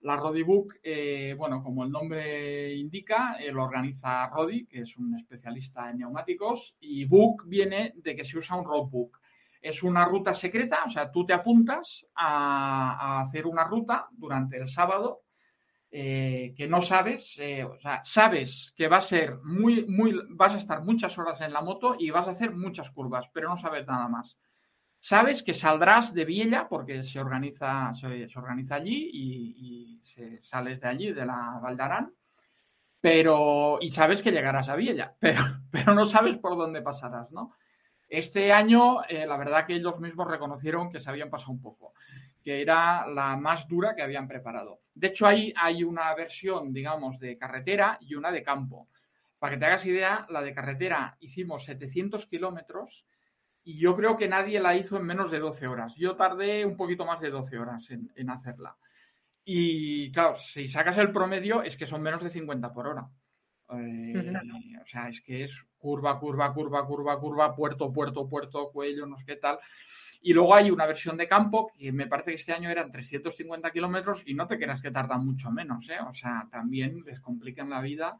La 0.01 0.17
Rodibook, 0.17 0.75
eh, 0.83 1.33
bueno, 1.35 1.63
como 1.63 1.83
el 1.83 1.89
nombre 1.89 2.75
indica, 2.75 3.37
eh, 3.39 3.51
lo 3.51 3.63
organiza 3.63 4.27
Rodi, 4.27 4.67
que 4.67 4.81
es 4.81 4.95
un 4.97 5.17
especialista 5.17 5.89
en 5.89 5.97
neumáticos, 5.97 6.75
y 6.79 7.05
Book 7.05 7.45
viene 7.47 7.93
de 7.95 8.15
que 8.15 8.23
se 8.23 8.37
usa 8.37 8.57
un 8.57 8.65
roadbook. 8.65 9.19
Es 9.63 9.81
una 9.81 10.05
ruta 10.05 10.35
secreta, 10.35 10.83
o 10.85 10.91
sea, 10.91 11.11
tú 11.11 11.25
te 11.25 11.33
apuntas 11.33 12.05
a 12.13 13.19
hacer 13.19 13.47
una 13.47 13.63
ruta 13.63 14.09
durante 14.11 14.57
el 14.57 14.67
sábado 14.67 15.24
eh, 15.97 16.53
que 16.57 16.67
no 16.67 16.81
sabes, 16.81 17.35
eh, 17.37 17.63
o 17.63 17.79
sea, 17.79 18.03
sabes 18.03 18.73
que 18.75 18.89
va 18.89 18.97
a 18.97 19.01
ser 19.01 19.37
muy, 19.45 19.85
muy, 19.85 20.13
vas 20.27 20.53
a 20.53 20.57
estar 20.57 20.83
muchas 20.83 21.17
horas 21.17 21.39
en 21.39 21.53
la 21.53 21.61
moto 21.61 21.95
y 21.97 22.09
vas 22.09 22.27
a 22.27 22.31
hacer 22.31 22.51
muchas 22.51 22.91
curvas, 22.91 23.29
pero 23.31 23.47
no 23.47 23.57
sabes 23.57 23.87
nada 23.87 24.09
más. 24.09 24.37
Sabes 24.99 25.41
que 25.41 25.53
saldrás 25.53 26.13
de 26.13 26.25
Viella 26.25 26.67
porque 26.67 27.05
se 27.05 27.17
organiza, 27.17 27.93
se, 27.93 28.27
organiza 28.35 28.75
allí 28.75 29.09
y, 29.13 29.85
sales 30.43 30.81
de 30.81 30.87
allí, 30.89 31.13
de 31.13 31.25
la 31.25 31.61
Valdarán, 31.63 32.11
pero, 32.99 33.77
y 33.79 33.89
sabes 33.93 34.21
que 34.21 34.33
llegarás 34.33 34.67
a 34.67 34.75
Viella, 34.75 35.15
pero, 35.21 35.45
pero 35.71 35.95
no 35.95 36.07
sabes 36.07 36.37
por 36.39 36.57
dónde 36.57 36.81
pasarás, 36.81 37.31
¿no? 37.31 37.53
Este 38.09 38.51
año, 38.51 39.01
eh, 39.07 39.25
la 39.25 39.37
verdad 39.37 39.65
que 39.65 39.75
ellos 39.75 39.97
mismos 40.01 40.27
reconocieron 40.27 40.91
que 40.91 40.99
se 40.99 41.09
habían 41.09 41.29
pasado 41.29 41.53
un 41.53 41.61
poco 41.61 41.93
que 42.45 42.61
era 42.61 43.07
la 43.07 43.35
más 43.37 43.67
dura 43.67 43.95
que 43.95 44.03
habían 44.03 44.27
preparado. 44.27 44.81
De 44.93 45.07
hecho, 45.07 45.25
ahí 45.25 45.51
hay 45.57 45.83
una 45.83 46.13
versión, 46.13 46.71
digamos, 46.71 47.17
de 47.17 47.35
carretera 47.39 47.97
y 47.99 48.13
una 48.13 48.31
de 48.31 48.43
campo. 48.43 48.87
Para 49.39 49.53
que 49.53 49.59
te 49.59 49.65
hagas 49.65 49.85
idea, 49.87 50.27
la 50.29 50.43
de 50.43 50.53
carretera 50.53 51.17
hicimos 51.21 51.65
700 51.65 52.27
kilómetros 52.27 53.03
y 53.63 53.79
yo 53.79 53.93
creo 53.93 54.15
que 54.15 54.27
nadie 54.27 54.59
la 54.59 54.75
hizo 54.75 54.97
en 54.97 55.05
menos 55.05 55.31
de 55.31 55.39
12 55.39 55.67
horas. 55.67 55.95
Yo 55.97 56.15
tardé 56.15 56.63
un 56.67 56.77
poquito 56.77 57.03
más 57.03 57.19
de 57.19 57.31
12 57.31 57.57
horas 57.57 57.87
en, 57.89 58.29
hacerla. 58.29 58.77
Y 59.43 60.11
claro, 60.11 60.37
si 60.37 60.69
sacas 60.69 60.99
el 60.99 61.11
promedio, 61.11 61.63
es 61.63 61.75
que 61.75 61.87
son 61.87 62.03
menos 62.03 62.23
de 62.23 62.29
50 62.29 62.71
por 62.71 62.87
hora. 62.87 63.07
Eh, 63.71 64.33
o 64.83 64.85
sea, 64.85 65.09
es 65.09 65.19
que 65.21 65.45
es 65.45 65.65
curva, 65.79 66.19
curva, 66.19 66.53
curva, 66.53 66.85
curva, 66.85 67.19
curva, 67.19 67.55
puerto, 67.55 67.91
puerto, 67.91 68.29
puerto, 68.29 68.69
cuello, 68.71 69.07
no 69.07 69.17
sé 69.17 69.25
qué 69.25 69.37
tal. 69.37 69.57
Y 70.25 70.33
luego 70.33 70.55
hay 70.55 70.71
una 70.71 70.87
versión 70.87 71.17
de 71.17 71.27
campo 71.27 71.71
que 71.77 71.91
me 71.91 72.07
parece 72.07 72.31
que 72.31 72.37
este 72.37 72.51
año 72.51 72.67
eran 72.67 72.91
350 72.91 73.69
kilómetros 73.69 74.23
y 74.25 74.33
no 74.33 74.47
te 74.47 74.57
creas 74.57 74.81
que 74.81 74.89
tarda 74.89 75.19
mucho 75.19 75.51
menos, 75.51 75.87
¿eh? 75.87 75.99
O 76.09 76.15
sea, 76.15 76.47
también 76.49 77.03
les 77.05 77.19
complican 77.19 77.69
la 77.69 77.79
vida. 77.79 78.17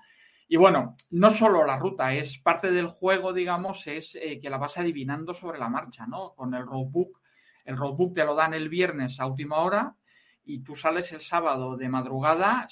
Y 0.48 0.56
bueno, 0.56 0.96
no 1.10 1.32
solo 1.32 1.66
la 1.66 1.78
ruta, 1.78 2.14
es 2.14 2.38
parte 2.38 2.70
del 2.70 2.90
juego, 2.90 3.34
digamos, 3.34 3.88
es 3.88 4.14
eh, 4.22 4.40
que 4.40 4.52
la 4.52 4.60
vas 4.60 4.78
adivinando 4.78 5.34
sobre 5.34 5.58
la 5.58 5.68
marcha, 5.68 6.06
¿no? 6.06 6.36
Con 6.36 6.54
el 6.54 6.68
roadbook. 6.68 7.20
El 7.66 7.76
roadbook 7.76 8.14
te 8.14 8.24
lo 8.24 8.36
dan 8.36 8.54
el 8.54 8.70
viernes 8.70 9.20
a 9.20 9.26
última 9.26 9.58
hora 9.62 9.96
y 10.44 10.60
tú 10.60 10.76
sales 10.76 11.12
el 11.12 11.22
sábado 11.22 11.76
de 11.76 11.90
madrugada 11.90 12.68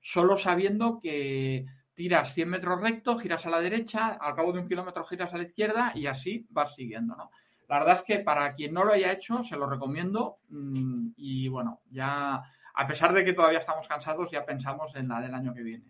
solo 0.00 0.38
sabiendo 0.38 1.00
que 1.00 1.66
tiras 1.94 2.32
100 2.34 2.48
metros 2.48 2.80
recto, 2.80 3.18
giras 3.18 3.46
a 3.46 3.50
la 3.50 3.58
derecha, 3.58 4.10
al 4.10 4.36
cabo 4.36 4.52
de 4.52 4.60
un 4.60 4.68
kilómetro 4.68 5.04
giras 5.06 5.34
a 5.34 5.38
la 5.38 5.42
izquierda 5.42 5.90
y 5.92 6.06
así 6.06 6.46
vas 6.50 6.76
siguiendo, 6.76 7.16
¿no? 7.16 7.32
La 7.68 7.78
verdad 7.78 7.96
es 7.96 8.02
que 8.02 8.18
para 8.20 8.54
quien 8.54 8.72
no 8.72 8.84
lo 8.84 8.92
haya 8.92 9.12
hecho, 9.12 9.42
se 9.42 9.56
lo 9.56 9.68
recomiendo. 9.68 10.38
Mm, 10.48 11.08
y 11.16 11.48
bueno, 11.48 11.80
ya, 11.90 12.42
a 12.74 12.86
pesar 12.86 13.12
de 13.12 13.24
que 13.24 13.32
todavía 13.32 13.58
estamos 13.58 13.88
cansados, 13.88 14.30
ya 14.30 14.44
pensamos 14.44 14.94
en 14.94 15.08
la 15.08 15.20
del 15.20 15.34
año 15.34 15.52
que 15.52 15.62
viene. 15.62 15.84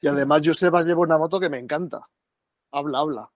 Y 0.00 0.08
además, 0.08 0.42
Joseba 0.44 0.82
lleva 0.82 1.00
una 1.00 1.18
moto 1.18 1.38
que 1.38 1.50
me 1.50 1.58
encanta. 1.58 2.00
Habla, 2.72 2.98
habla. 2.98 3.30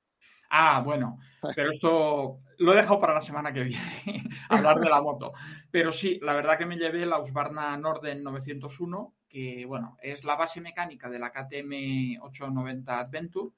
Ah, 0.51 0.81
bueno, 0.85 1.19
pero 1.55 1.73
esto 1.73 2.39
lo 2.59 2.73
he 2.73 2.77
dejado 2.77 3.01
para 3.01 3.15
la 3.15 3.21
semana 3.21 3.53
que 3.53 3.65
viene, 3.65 4.03
hablar 4.49 4.79
de 4.79 4.89
la 4.89 5.03
moto. 5.03 5.33
Pero 5.71 5.91
sí, 5.91 6.21
la 6.23 6.35
verdad 6.35 6.57
que 6.57 6.67
me 6.67 6.77
llevé 6.77 7.05
la 7.07 7.19
Husqvarna 7.19 7.77
Norden 7.77 8.23
901, 8.23 9.15
que 9.29 9.65
bueno, 9.67 9.97
es 10.01 10.23
la 10.23 10.37
base 10.37 10.61
mecánica 10.61 11.11
de 11.11 11.19
la 11.19 11.33
KTM 11.33 12.23
890 12.23 13.01
Adventure 13.01 13.51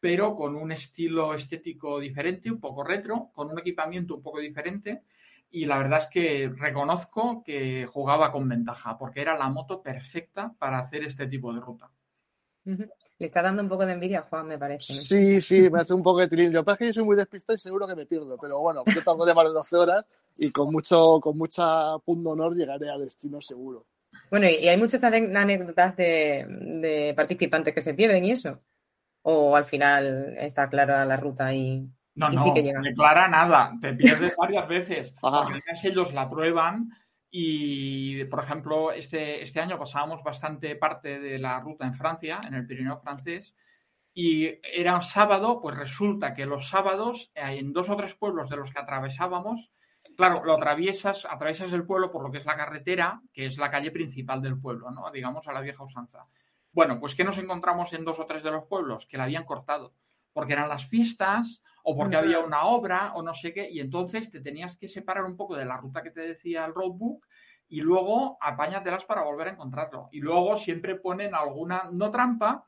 pero 0.00 0.36
con 0.36 0.56
un 0.56 0.72
estilo 0.72 1.34
estético 1.34 1.98
diferente, 1.98 2.50
un 2.50 2.60
poco 2.60 2.84
retro, 2.84 3.30
con 3.34 3.50
un 3.50 3.58
equipamiento 3.58 4.16
un 4.16 4.22
poco 4.22 4.40
diferente. 4.40 5.02
Y 5.50 5.64
la 5.64 5.78
verdad 5.78 6.00
es 6.02 6.08
que 6.08 6.52
reconozco 6.54 7.42
que 7.44 7.86
jugaba 7.86 8.32
con 8.32 8.48
ventaja, 8.48 8.98
porque 8.98 9.22
era 9.22 9.38
la 9.38 9.48
moto 9.48 9.82
perfecta 9.82 10.52
para 10.58 10.78
hacer 10.78 11.04
este 11.04 11.26
tipo 11.26 11.52
de 11.52 11.60
ruta. 11.60 11.90
Le 12.64 13.26
está 13.26 13.42
dando 13.42 13.62
un 13.62 13.68
poco 13.68 13.86
de 13.86 13.92
envidia 13.92 14.22
Juan, 14.22 14.48
me 14.48 14.58
parece. 14.58 14.92
Sí, 14.92 15.40
sí, 15.40 15.70
me 15.70 15.80
hace 15.80 15.94
un 15.94 16.02
poco 16.02 16.18
de 16.18 16.28
tilín. 16.28 16.50
Pero 16.50 16.72
es 16.72 16.78
que 16.78 16.86
yo 16.86 16.92
soy 16.92 17.04
muy 17.04 17.16
despistado 17.16 17.56
y 17.56 17.60
seguro 17.60 17.86
que 17.86 17.94
me 17.94 18.06
pierdo. 18.06 18.36
Pero 18.36 18.58
bueno, 18.58 18.82
yo 18.92 19.02
tardaré 19.04 19.34
más 19.34 19.46
de 19.46 19.52
12 19.52 19.76
horas 19.76 20.04
y 20.36 20.50
con 20.50 20.72
mucho, 20.72 21.20
con 21.20 21.38
mucha 21.38 21.96
punto 21.98 22.30
honor 22.30 22.56
llegaré 22.56 22.90
al 22.90 23.04
destino 23.04 23.40
seguro. 23.40 23.86
Bueno, 24.30 24.48
y 24.48 24.66
hay 24.66 24.76
muchas 24.76 25.02
anécdotas 25.04 25.96
de, 25.96 26.44
de 26.80 27.14
participantes 27.14 27.72
que 27.72 27.82
se 27.82 27.94
pierden 27.94 28.24
y 28.24 28.32
eso 28.32 28.60
o 29.28 29.56
al 29.56 29.64
final 29.64 30.36
está 30.38 30.68
clara 30.68 31.04
la 31.04 31.16
ruta 31.16 31.52
y, 31.52 31.84
no, 32.14 32.30
no, 32.30 32.40
sí 32.40 32.54
que 32.54 32.62
llega. 32.62 32.80
clara 32.94 33.26
nada, 33.26 33.72
te 33.80 33.92
pierdes 33.92 34.34
varias 34.40 34.68
veces, 34.68 35.14
porque 35.20 35.60
ellos 35.82 36.14
la 36.14 36.28
prueban 36.28 36.90
y, 37.28 38.24
por 38.26 38.44
ejemplo, 38.44 38.92
este, 38.92 39.42
este 39.42 39.60
año 39.60 39.80
pasábamos 39.80 40.22
bastante 40.22 40.76
parte 40.76 41.18
de 41.18 41.40
la 41.40 41.58
ruta 41.58 41.86
en 41.86 41.96
Francia, 41.96 42.40
en 42.46 42.54
el 42.54 42.68
Pirineo 42.68 43.00
francés, 43.00 43.52
y 44.14 44.60
era 44.62 44.94
un 44.94 45.02
sábado, 45.02 45.60
pues 45.60 45.76
resulta 45.76 46.32
que 46.32 46.46
los 46.46 46.68
sábados, 46.68 47.32
eh, 47.34 47.58
en 47.58 47.72
dos 47.72 47.90
o 47.90 47.96
tres 47.96 48.14
pueblos 48.14 48.48
de 48.48 48.56
los 48.56 48.72
que 48.72 48.78
atravesábamos, 48.78 49.72
claro, 50.16 50.44
lo 50.44 50.54
atraviesas, 50.54 51.26
atraviesas 51.28 51.72
el 51.72 51.84
pueblo 51.84 52.12
por 52.12 52.22
lo 52.22 52.30
que 52.30 52.38
es 52.38 52.46
la 52.46 52.56
carretera, 52.56 53.20
que 53.32 53.46
es 53.46 53.58
la 53.58 53.72
calle 53.72 53.90
principal 53.90 54.40
del 54.40 54.60
pueblo, 54.60 54.92
¿no? 54.92 55.10
Digamos 55.10 55.48
a 55.48 55.52
la 55.52 55.62
vieja 55.62 55.82
usanza. 55.82 56.28
Bueno, 56.76 57.00
pues 57.00 57.14
que 57.14 57.24
nos 57.24 57.38
encontramos 57.38 57.94
en 57.94 58.04
dos 58.04 58.20
o 58.20 58.26
tres 58.26 58.42
de 58.42 58.50
los 58.50 58.64
pueblos 58.64 59.06
que 59.06 59.16
la 59.16 59.24
habían 59.24 59.46
cortado, 59.46 59.94
porque 60.34 60.52
eran 60.52 60.68
las 60.68 60.86
fiestas 60.86 61.62
o 61.82 61.96
porque 61.96 62.16
había 62.16 62.40
una 62.40 62.66
obra 62.66 63.14
o 63.14 63.22
no 63.22 63.34
sé 63.34 63.54
qué, 63.54 63.70
y 63.70 63.80
entonces 63.80 64.30
te 64.30 64.42
tenías 64.42 64.76
que 64.76 64.86
separar 64.86 65.24
un 65.24 65.38
poco 65.38 65.56
de 65.56 65.64
la 65.64 65.78
ruta 65.78 66.02
que 66.02 66.10
te 66.10 66.20
decía 66.20 66.66
el 66.66 66.74
roadbook 66.74 67.26
y 67.70 67.80
luego 67.80 68.36
apáñatelas 68.42 69.06
para 69.06 69.22
volver 69.22 69.48
a 69.48 69.52
encontrarlo. 69.52 70.10
Y 70.12 70.20
luego 70.20 70.58
siempre 70.58 70.96
ponen 70.96 71.34
alguna, 71.34 71.88
no 71.90 72.10
trampa, 72.10 72.66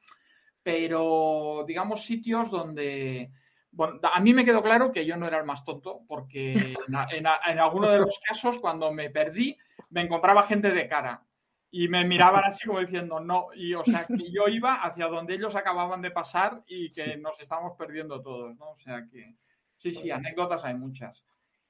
pero 0.62 1.64
digamos 1.66 2.06
sitios 2.06 2.50
donde... 2.50 3.30
Bueno, 3.70 4.00
a 4.10 4.20
mí 4.20 4.32
me 4.32 4.46
quedó 4.46 4.62
claro 4.62 4.90
que 4.90 5.04
yo 5.04 5.18
no 5.18 5.26
era 5.26 5.36
el 5.36 5.44
más 5.44 5.66
tonto, 5.66 6.00
porque 6.08 6.54
en, 6.54 6.76
en, 7.12 7.26
en 7.46 7.58
alguno 7.58 7.90
de 7.90 7.98
los 7.98 8.18
casos, 8.26 8.58
cuando 8.58 8.90
me 8.90 9.10
perdí, 9.10 9.54
me 9.90 10.00
encontraba 10.00 10.44
gente 10.44 10.70
de 10.70 10.88
cara 10.88 11.27
y 11.70 11.88
me 11.88 12.04
miraban 12.04 12.44
así 12.44 12.66
como 12.66 12.80
diciendo 12.80 13.20
no, 13.20 13.48
y 13.54 13.74
o 13.74 13.84
sea, 13.84 14.06
que 14.06 14.30
yo 14.30 14.48
iba 14.48 14.82
hacia 14.82 15.06
donde 15.06 15.34
ellos 15.34 15.54
acababan 15.54 16.00
de 16.00 16.10
pasar 16.10 16.62
y 16.66 16.92
que 16.92 17.16
nos 17.16 17.38
estamos 17.40 17.74
perdiendo 17.76 18.22
todos, 18.22 18.56
¿no? 18.56 18.70
O 18.70 18.78
sea 18.78 19.06
que 19.10 19.34
sí, 19.76 19.94
sí, 19.94 20.10
anécdotas 20.10 20.64
hay 20.64 20.74
muchas. 20.74 21.24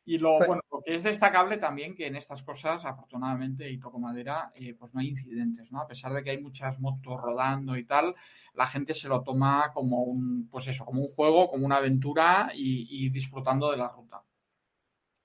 Y 0.05 0.17
lo, 0.17 0.39
bueno, 0.39 0.63
que 0.87 0.95
es 0.95 1.03
destacable 1.03 1.59
también 1.59 1.95
que 1.95 2.07
en 2.07 2.17
estas 2.17 2.43
cosas, 2.43 2.83
afortunadamente, 2.83 3.71
y 3.71 3.79
toco 3.79 3.99
madera, 3.99 4.51
eh, 4.55 4.73
pues 4.73 4.95
no 4.95 5.01
hay 5.01 5.09
incidentes, 5.09 5.71
¿no? 5.71 5.83
A 5.83 5.87
pesar 5.87 6.15
de 6.15 6.25
que 6.25 6.31
hay 6.31 6.41
muchas 6.41 6.81
motos 6.81 7.21
rodando 7.21 7.77
y 7.77 7.85
tal, 7.85 8.15
la 8.55 8.67
gente 8.67 8.95
se 8.95 9.09
lo 9.09 9.23
toma 9.23 9.71
como 9.75 10.05
un, 10.05 10.49
pues 10.49 10.67
eso, 10.69 10.87
como 10.87 11.03
un 11.03 11.13
juego, 11.13 11.51
como 11.51 11.67
una 11.67 11.77
aventura 11.77 12.51
y 12.55 13.11
disfrutando 13.11 13.71
de 13.71 13.77
la 13.77 13.89
ruta. 13.89 14.23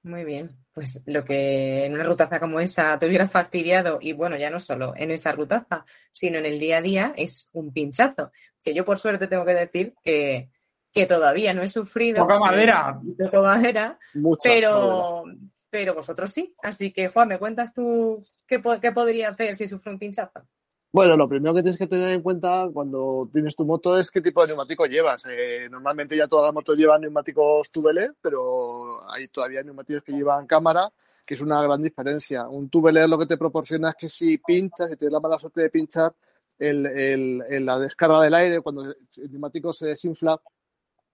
Muy 0.04 0.26
bien, 0.26 0.58
pues 0.74 1.02
lo 1.06 1.24
que 1.24 1.86
en 1.86 1.94
una 1.94 2.04
rutaza 2.04 2.38
como 2.38 2.60
esa 2.60 3.00
te 3.00 3.08
hubiera 3.08 3.26
fastidiado, 3.26 4.00
y 4.02 4.12
bueno, 4.12 4.36
ya 4.36 4.50
no 4.50 4.60
solo 4.60 4.94
en 4.98 5.12
esa 5.12 5.32
rutaza, 5.32 5.86
sino 6.12 6.40
en 6.40 6.46
el 6.46 6.60
día 6.60 6.80
a 6.80 6.82
día, 6.82 7.14
es 7.16 7.50
un 7.54 7.72
pinchazo. 7.72 8.30
Que 8.62 8.74
yo 8.74 8.84
por 8.84 9.00
suerte 9.00 9.28
tengo 9.28 9.46
que 9.46 9.54
decir 9.54 9.94
que, 10.04 10.50
que 10.92 11.06
todavía 11.06 11.54
no 11.54 11.64
he 11.64 11.70
sufrido. 11.70 12.22
Poca 12.22 12.38
madera. 12.38 13.00
Poca 13.18 13.42
madera, 13.42 13.98
pero, 14.44 15.24
pero 15.70 15.94
vosotros 15.94 16.34
sí. 16.34 16.54
Así 16.62 16.92
que, 16.92 17.08
Juan, 17.08 17.30
¿me 17.30 17.40
cuentas 17.40 17.74
tú 17.74 18.26
qué, 18.46 18.62
qué 18.82 18.92
podría 18.92 19.30
hacer 19.30 19.56
si 19.56 19.70
sufro 19.70 19.94
un 19.94 20.00
pinchazo? 20.00 20.46
Bueno, 20.94 21.18
lo 21.18 21.28
primero 21.28 21.56
que 21.56 21.64
tienes 21.64 21.80
que 21.80 21.88
tener 21.88 22.12
en 22.12 22.22
cuenta 22.22 22.70
cuando 22.72 23.28
tienes 23.34 23.56
tu 23.56 23.66
moto 23.66 23.98
es 23.98 24.12
qué 24.12 24.22
tipo 24.22 24.42
de 24.42 24.50
neumático 24.50 24.86
llevas. 24.86 25.26
Eh, 25.26 25.68
normalmente 25.68 26.16
ya 26.16 26.28
todas 26.28 26.46
las 26.46 26.54
motos 26.54 26.78
llevan 26.78 27.02
neumáticos 27.02 27.72
tubeler, 27.72 28.14
pero 28.22 29.12
hay 29.12 29.28
todavía 29.30 29.64
neumáticos 29.64 30.04
que 30.04 30.12
llevan 30.12 30.46
cámara, 30.46 30.94
que 31.26 31.34
es 31.34 31.42
una 31.42 31.64
gran 31.64 31.82
diferencia. 31.82 32.48
Un 32.48 32.70
tubeler 32.70 33.10
lo 33.10 33.18
que 33.18 33.26
te 33.26 33.38
proporciona 33.38 33.90
es 33.90 33.96
que 33.96 34.08
si 34.08 34.38
pinchas, 34.38 34.92
si 34.92 34.96
tienes 34.98 35.14
la 35.14 35.20
mala 35.20 35.40
suerte 35.40 35.62
de 35.62 35.72
pinchar, 35.72 36.14
el, 36.60 36.86
el, 36.86 37.66
la 37.66 37.80
descarga 37.80 38.22
del 38.22 38.36
aire, 38.36 38.62
cuando 38.62 38.84
el 38.84 39.32
neumático 39.32 39.74
se 39.74 39.88
desinfla, 39.88 40.40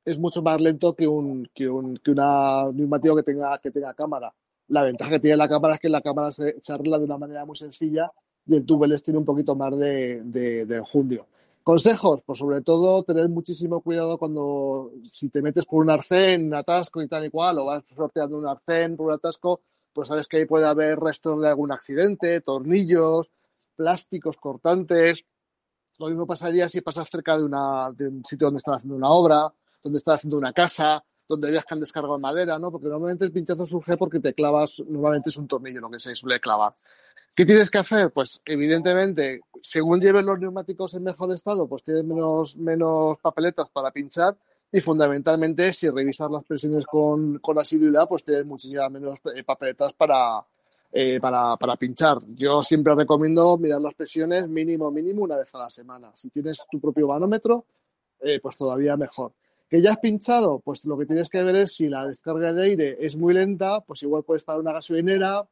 es 0.04 0.20
mucho 0.20 0.42
más 0.42 0.60
lento 0.60 0.94
que 0.94 1.08
un, 1.08 1.50
que 1.56 1.70
un 1.70 1.96
que 2.04 2.12
una 2.12 2.70
neumático 2.74 3.16
que 3.16 3.24
tenga, 3.24 3.58
que 3.60 3.72
tenga 3.72 3.94
cámara. 3.94 4.34
La 4.68 4.84
ventaja 4.84 5.12
que 5.12 5.20
tiene 5.22 5.38
la 5.38 5.48
cámara 5.48 5.76
es 5.76 5.80
que 5.80 5.90
la 5.90 6.02
cámara 6.02 6.34
se, 6.34 6.60
se 6.62 6.74
arregla 6.74 6.98
de 6.98 7.06
una 7.06 7.18
manera 7.18 7.46
muy 7.46 7.56
sencilla 7.56 8.12
y 8.50 8.56
el 8.56 8.66
tubeless 8.66 9.04
tiene 9.04 9.20
un 9.20 9.26
poquito 9.26 9.56
más 9.56 9.78
de, 9.78 10.24
de, 10.24 10.76
enjundio. 10.76 11.28
Consejos, 11.64 12.22
pues 12.26 12.40
sobre 12.40 12.62
todo 12.62 13.04
tener 13.04 13.30
muchísimo 13.30 13.82
cuidado 13.82 14.18
cuando 14.18 14.92
si 15.12 15.30
te 15.30 15.44
metes 15.44 15.66
por 15.66 15.84
un 15.84 15.92
arcén, 15.92 16.48
un 16.48 16.56
atasco 16.56 17.00
y 17.02 17.08
tal 17.08 17.26
y 17.26 17.30
cual, 17.30 17.60
o 17.60 17.66
vas 17.66 17.84
sorteando 17.96 18.40
un 18.40 18.48
arcén 18.48 18.98
por 18.98 19.08
un 19.08 19.14
atasco, 19.14 19.62
pues 19.94 20.08
sabes 20.08 20.28
que 20.28 20.38
ahí 20.38 20.46
puede 20.46 20.66
haber 20.66 21.00
restos 21.00 21.40
de 21.40 21.48
algún 21.48 21.72
accidente, 21.72 22.42
tornillos, 22.42 23.32
plásticos 23.76 24.38
cortantes. 24.38 25.24
Lo 26.00 26.08
mismo 26.08 26.26
pasaría 26.26 26.68
si 26.70 26.82
pasas 26.82 27.08
cerca 27.08 27.38
de, 27.38 27.44
de 27.44 28.08
un 28.08 28.26
sitio 28.26 28.48
donde 28.48 28.58
están 28.58 28.76
haciendo 28.76 28.96
una 28.96 29.12
obra, 29.12 29.54
donde 29.84 29.98
están 29.98 30.16
haciendo 30.16 30.40
una 30.40 30.54
casa, 30.54 31.04
donde 31.28 31.52
veas 31.52 31.66
que 31.66 31.76
han 31.76 31.82
descargado 31.82 32.18
madera, 32.18 32.58
¿no? 32.58 32.72
Porque 32.72 32.88
normalmente 32.88 33.26
el 33.26 33.32
pinchazo 33.32 33.68
surge 33.68 33.96
porque 33.96 34.20
te 34.20 34.34
clavas, 34.34 34.82
normalmente 34.88 35.30
es 35.30 35.38
un 35.38 35.48
tornillo 35.48 35.82
lo 35.82 35.90
que 35.90 36.00
se 36.00 36.16
suele 36.16 36.40
clavar. 36.40 36.74
¿Qué 37.36 37.46
tienes 37.46 37.70
que 37.70 37.78
hacer? 37.78 38.12
Pues 38.12 38.42
evidentemente, 38.46 39.42
según 39.62 40.02
lleven 40.02 40.26
los 40.26 40.40
neumáticos 40.40 40.94
en 40.94 41.04
mejor 41.04 41.34
estado, 41.34 41.68
pues 41.68 41.84
tienes 41.84 42.04
menos, 42.04 42.58
menos 42.58 43.18
papeletas 43.20 43.70
para 43.70 43.92
pinchar 43.92 44.36
y 44.72 44.82
fundamentalmente 44.82 45.74
si 45.74 45.90
revisas 45.90 46.30
las 46.30 46.44
presiones 46.44 46.86
con, 46.86 47.40
con 47.40 47.58
asiduidad, 47.58 48.08
pues 48.08 48.24
tienes 48.24 48.46
muchísimas 48.46 48.92
menos 48.92 49.20
eh, 49.34 49.44
papeletas 49.44 49.94
para, 49.94 50.46
eh, 50.92 51.20
para, 51.20 51.58
para, 51.58 51.76
pinchar. 51.76 52.20
Yo 52.36 52.62
siempre 52.62 52.94
recomiendo 52.94 53.58
mirar 53.58 53.82
las 53.82 53.96
presiones 53.96 54.48
mínimo, 54.48 54.92
mínimo 54.92 55.24
una 55.24 55.38
vez 55.38 55.54
a 55.56 55.60
la 55.60 55.70
semana. 55.70 56.12
Si 56.16 56.30
tienes 56.30 56.68
tu 56.70 56.80
propio 56.80 57.08
manómetro, 57.08 57.66
eh, 58.22 58.40
pues 58.42 58.56
todavía 58.58 58.96
mejor. 58.96 59.34
¿Que 59.68 59.82
ya 59.82 59.92
has 59.92 60.00
pinchado? 60.00 60.60
Pues 60.60 60.86
lo 60.86 60.98
que 60.98 61.06
tienes 61.06 61.30
que 61.30 61.44
ver 61.44 61.56
es 61.56 61.74
si 61.76 61.90
la 61.90 62.08
descarga 62.08 62.54
de 62.54 62.64
aire 62.64 62.98
es 63.00 63.16
muy 63.16 63.34
lenta, 63.34 63.82
pues 63.82 64.04
igual 64.04 64.24
puedes 64.24 64.44
parar 64.44 64.62
una 64.62 64.74
gasolinera, 64.74 65.48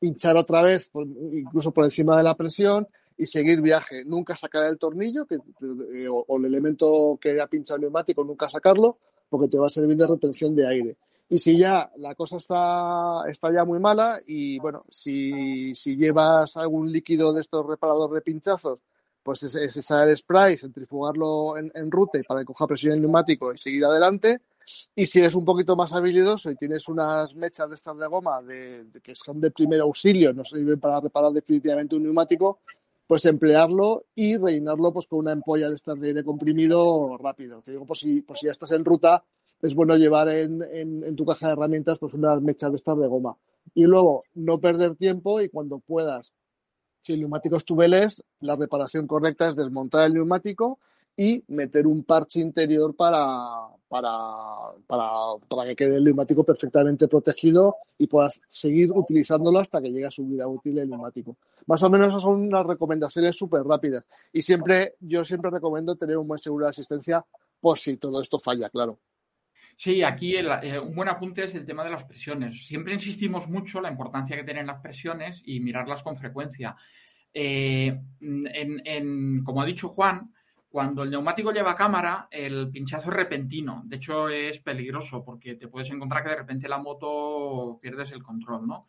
hinchar 0.00 0.36
otra 0.36 0.62
vez, 0.62 0.90
incluso 1.32 1.72
por 1.72 1.84
encima 1.84 2.16
de 2.16 2.22
la 2.22 2.34
presión, 2.34 2.86
y 3.18 3.26
seguir 3.26 3.60
viaje. 3.60 4.04
Nunca 4.04 4.36
sacar 4.36 4.64
el 4.64 4.78
tornillo 4.78 5.26
que, 5.26 5.36
eh, 5.36 6.08
o, 6.10 6.36
el 6.36 6.44
elemento 6.44 7.18
que 7.20 7.40
ha 7.40 7.46
pinchado 7.46 7.76
el 7.76 7.82
neumático, 7.82 8.24
nunca 8.24 8.48
sacarlo, 8.48 8.98
porque 9.28 9.48
te 9.48 9.58
va 9.58 9.66
a 9.66 9.70
servir 9.70 9.96
de 9.96 10.06
retención 10.06 10.54
de 10.54 10.66
aire. 10.66 10.96
Y 11.28 11.38
si 11.38 11.58
ya 11.58 11.90
la 11.96 12.14
cosa 12.14 12.36
está, 12.36 13.22
está 13.28 13.52
ya 13.52 13.64
muy 13.64 13.80
mala, 13.80 14.20
y 14.26 14.58
bueno, 14.58 14.82
si, 14.90 15.74
si 15.74 15.96
llevas 15.96 16.56
algún 16.56 16.92
líquido 16.92 17.32
de 17.32 17.40
estos 17.40 17.66
reparadores 17.66 18.14
de 18.14 18.20
pinchazos, 18.20 18.78
pues 19.26 19.42
es, 19.42 19.54
es 19.56 19.76
echar 19.76 20.08
el 20.08 20.16
spray, 20.16 20.56
centrifugarlo 20.56 21.58
en, 21.58 21.70
en 21.74 21.90
ruta 21.90 22.18
para 22.26 22.40
que 22.40 22.46
coja 22.46 22.66
presión 22.66 22.94
el 22.94 23.02
neumático 23.02 23.52
y 23.52 23.58
seguir 23.58 23.84
adelante 23.84 24.40
y 24.94 25.06
si 25.06 25.20
eres 25.20 25.34
un 25.34 25.44
poquito 25.44 25.76
más 25.76 25.92
habilidoso 25.92 26.50
y 26.50 26.56
tienes 26.56 26.88
unas 26.88 27.34
mechas 27.34 27.68
de 27.68 27.76
estas 27.76 27.96
de 27.98 28.06
goma 28.06 28.40
que 29.02 29.14
son 29.14 29.40
de 29.40 29.50
primer 29.50 29.80
auxilio, 29.80 30.32
no 30.32 30.44
sirven 30.44 30.80
para 30.80 31.00
reparar 31.00 31.32
definitivamente 31.32 31.94
un 31.94 32.02
neumático, 32.04 32.60
pues 33.06 33.24
emplearlo 33.26 34.06
y 34.14 34.36
rellenarlo 34.36 34.92
pues 34.92 35.06
con 35.06 35.20
una 35.20 35.32
ampolla 35.32 35.70
de 35.70 35.76
estas 35.76 36.00
de 36.00 36.08
aire 36.08 36.24
comprimido 36.24 37.16
rápido. 37.18 37.62
Te 37.62 37.72
digo, 37.72 37.86
pues 37.86 38.00
si, 38.00 38.22
pues 38.22 38.40
si 38.40 38.46
ya 38.46 38.52
estás 38.52 38.72
en 38.72 38.84
ruta, 38.84 39.22
es 39.62 39.74
bueno 39.74 39.96
llevar 39.96 40.28
en, 40.28 40.62
en, 40.62 41.16
tu 41.16 41.24
caja 41.24 41.46
de 41.46 41.52
herramientas 41.52 41.98
pues 41.98 42.14
unas 42.14 42.40
mechas 42.42 42.70
de 42.70 42.76
estas 42.76 42.98
de 42.98 43.06
goma. 43.06 43.36
Y 43.74 43.84
luego, 43.84 44.24
no 44.34 44.58
perder 44.58 44.96
tiempo 44.96 45.40
y 45.40 45.48
cuando 45.48 45.78
puedas, 45.78 46.32
si 47.06 47.12
el 47.12 47.20
neumático 47.20 47.56
la 48.40 48.56
reparación 48.56 49.06
correcta 49.06 49.48
es 49.48 49.54
desmontar 49.54 50.06
el 50.06 50.14
neumático 50.14 50.80
y 51.16 51.44
meter 51.46 51.86
un 51.86 52.02
parche 52.02 52.40
interior 52.40 52.96
para, 52.96 53.68
para, 53.88 54.10
para, 54.88 55.08
para, 55.48 55.64
que 55.66 55.76
quede 55.76 55.96
el 55.98 56.04
neumático 56.04 56.42
perfectamente 56.42 57.06
protegido 57.06 57.76
y 57.96 58.08
puedas 58.08 58.40
seguir 58.48 58.90
utilizándolo 58.90 59.60
hasta 59.60 59.80
que 59.80 59.92
llegue 59.92 60.06
a 60.06 60.10
su 60.10 60.26
vida 60.26 60.48
útil 60.48 60.78
el 60.78 60.90
neumático. 60.90 61.36
Más 61.66 61.80
o 61.84 61.90
menos 61.90 62.08
esas 62.08 62.22
son 62.22 62.40
unas 62.42 62.66
recomendaciones 62.66 63.36
súper 63.36 63.62
rápidas. 63.62 64.04
Y 64.32 64.42
siempre, 64.42 64.96
yo 64.98 65.24
siempre 65.24 65.52
recomiendo 65.52 65.94
tener 65.94 66.18
un 66.18 66.26
buen 66.26 66.40
seguro 66.40 66.66
de 66.66 66.70
asistencia 66.70 67.24
por 67.60 67.78
si 67.78 67.98
todo 67.98 68.20
esto 68.20 68.40
falla, 68.40 68.68
claro. 68.68 68.98
Sí, 69.76 70.02
aquí 70.02 70.36
eh, 70.36 70.78
un 70.80 70.94
buen 70.94 71.08
apunte 71.08 71.44
es 71.44 71.54
el 71.54 71.66
tema 71.66 71.84
de 71.84 71.90
las 71.90 72.04
presiones. 72.04 72.66
Siempre 72.66 72.94
insistimos 72.94 73.46
mucho 73.48 73.80
la 73.80 73.90
importancia 73.90 74.36
que 74.36 74.44
tienen 74.44 74.66
las 74.66 74.80
presiones 74.80 75.42
y 75.44 75.60
mirarlas 75.60 76.02
con 76.02 76.16
frecuencia. 76.16 76.74
Eh, 77.32 77.98
en, 78.20 78.82
en, 78.86 79.44
como 79.44 79.60
ha 79.60 79.66
dicho 79.66 79.90
Juan, 79.90 80.32
cuando 80.70 81.02
el 81.02 81.10
neumático 81.10 81.52
lleva 81.52 81.76
cámara, 81.76 82.28
el 82.30 82.70
pinchazo 82.70 83.10
es 83.10 83.16
repentino. 83.16 83.82
De 83.84 83.96
hecho, 83.96 84.28
es 84.28 84.58
peligroso 84.60 85.22
porque 85.24 85.54
te 85.54 85.68
puedes 85.68 85.90
encontrar 85.90 86.22
que 86.22 86.30
de 86.30 86.36
repente 86.36 86.68
la 86.68 86.78
moto 86.78 87.78
pierdes 87.80 88.12
el 88.12 88.22
control, 88.22 88.66
¿no? 88.66 88.88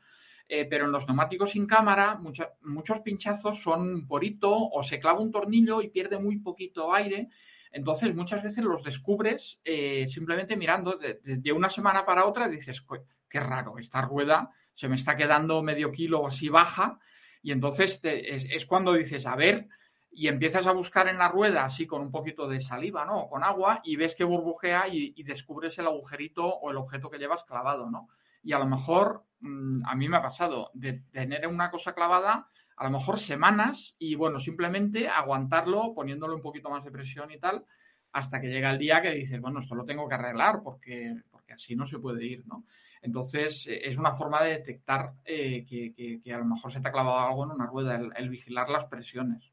Eh, 0.49 0.65
pero 0.69 0.85
en 0.85 0.91
los 0.91 1.05
neumáticos 1.05 1.51
sin 1.51 1.67
cámara, 1.67 2.17
muchos 2.61 2.99
pinchazos 3.01 3.61
son 3.61 4.07
porito 4.07 4.53
o 4.53 4.81
se 4.81 4.99
clava 4.99 5.19
un 5.19 5.31
tornillo 5.31 5.81
y 5.81 5.89
pierde 5.89 6.17
muy 6.17 6.39
poquito 6.39 6.93
aire. 6.93 7.27
Entonces, 7.71 8.15
muchas 8.15 8.43
veces 8.43 8.63
los 8.63 8.83
descubres 8.83 9.61
eh, 9.63 10.07
simplemente 10.07 10.55
mirando 10.55 10.97
de, 10.97 11.51
una 11.51 11.69
semana 11.69 12.05
para 12.05 12.25
otra 12.25 12.47
dices, 12.47 12.85
qué 13.29 13.39
raro, 13.39 13.77
esta 13.77 14.01
rueda 14.01 14.51
se 14.73 14.87
me 14.87 14.95
está 14.95 15.17
quedando 15.17 15.61
medio 15.63 15.91
kilo 15.91 16.27
así 16.27 16.49
baja. 16.49 16.99
Y 17.41 17.51
entonces 17.51 17.99
es, 18.03 18.65
cuando 18.65 18.93
dices, 18.93 19.25
a 19.25 19.35
ver, 19.35 19.67
y 20.11 20.27
empiezas 20.27 20.67
a 20.67 20.71
buscar 20.71 21.07
en 21.07 21.17
la 21.17 21.29
rueda 21.29 21.65
así 21.65 21.85
con 21.85 22.01
un 22.01 22.11
poquito 22.11 22.47
de 22.47 22.61
saliva, 22.61 23.05
¿no? 23.05 23.27
con 23.27 23.43
agua 23.43 23.81
y 23.83 23.95
ves 23.95 24.15
que 24.15 24.23
burbujea 24.23 24.87
y, 24.87 25.23
descubres 25.23 25.77
el 25.77 25.87
agujerito 25.87 26.45
o 26.45 26.71
el 26.71 26.77
objeto 26.77 27.09
que 27.09 27.19
llevas 27.19 27.43
clavado, 27.43 27.89
¿no? 27.89 28.09
Y 28.43 28.53
a 28.53 28.59
lo 28.59 28.65
mejor, 28.65 29.23
mm, 29.41 29.85
a 29.85 29.95
mí 29.95 30.07
me 30.07 30.17
ha 30.17 30.21
pasado 30.21 30.71
de 30.73 31.03
tener 31.11 31.47
una 31.47 31.69
cosa 31.69 31.93
clavada, 31.93 32.49
a 32.77 32.83
lo 32.85 32.91
mejor 32.91 33.19
semanas 33.19 33.95
y 33.99 34.15
bueno, 34.15 34.39
simplemente 34.39 35.09
aguantarlo 35.09 35.93
poniéndole 35.93 36.35
un 36.35 36.41
poquito 36.41 36.69
más 36.69 36.83
de 36.85 36.91
presión 36.91 37.31
y 37.31 37.39
tal, 37.39 37.65
hasta 38.11 38.39
que 38.39 38.47
llega 38.47 38.71
el 38.71 38.77
día 38.77 39.01
que 39.01 39.11
dices, 39.11 39.41
bueno, 39.41 39.59
esto 39.59 39.75
lo 39.75 39.85
tengo 39.85 40.07
que 40.07 40.15
arreglar 40.15 40.61
porque, 40.63 41.15
porque 41.29 41.53
así 41.53 41.75
no 41.75 41.85
se 41.85 41.99
puede 41.99 42.25
ir, 42.25 42.45
¿no? 42.47 42.65
Entonces, 43.01 43.65
eh, 43.67 43.81
es 43.83 43.97
una 43.97 44.13
forma 44.15 44.43
de 44.43 44.51
detectar 44.51 45.13
eh, 45.25 45.65
que, 45.65 46.33
a 46.33 46.37
lo 46.37 46.45
mejor 46.45 46.71
se 46.71 46.79
te 46.79 46.87
ha 46.87 46.91
clavado 46.91 47.19
algo 47.19 47.43
en 47.45 47.51
una 47.51 47.65
rueda, 47.65 47.99
el 48.15 48.29
vigilar 48.29 48.69
las 48.69 48.85
presiones. 48.85 49.51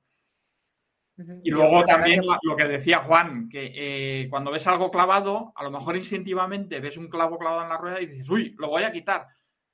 Y 1.45 1.51
luego 1.51 1.85
también 1.85 2.23
lo 2.43 2.57
que 2.57 2.65
decía 2.65 2.99
Juan, 3.05 3.49
que 3.49 3.73
eh, 3.75 4.29
cuando 4.29 4.51
ves 4.51 4.67
algo 4.67 4.91
clavado, 4.91 5.53
a 5.55 5.63
lo 5.63 5.71
mejor 5.71 5.97
instintivamente 5.97 6.81
ves 6.81 6.97
un 6.97 7.09
clavo 7.09 7.39
clavado 7.39 7.63
en 7.63 7.69
la 7.69 7.77
rueda 7.77 8.01
y 8.01 8.07
dices, 8.07 8.29
uy, 8.29 8.55
lo 8.59 8.69
voy 8.69 8.83
a 8.83 8.91
quitar. 8.93 9.29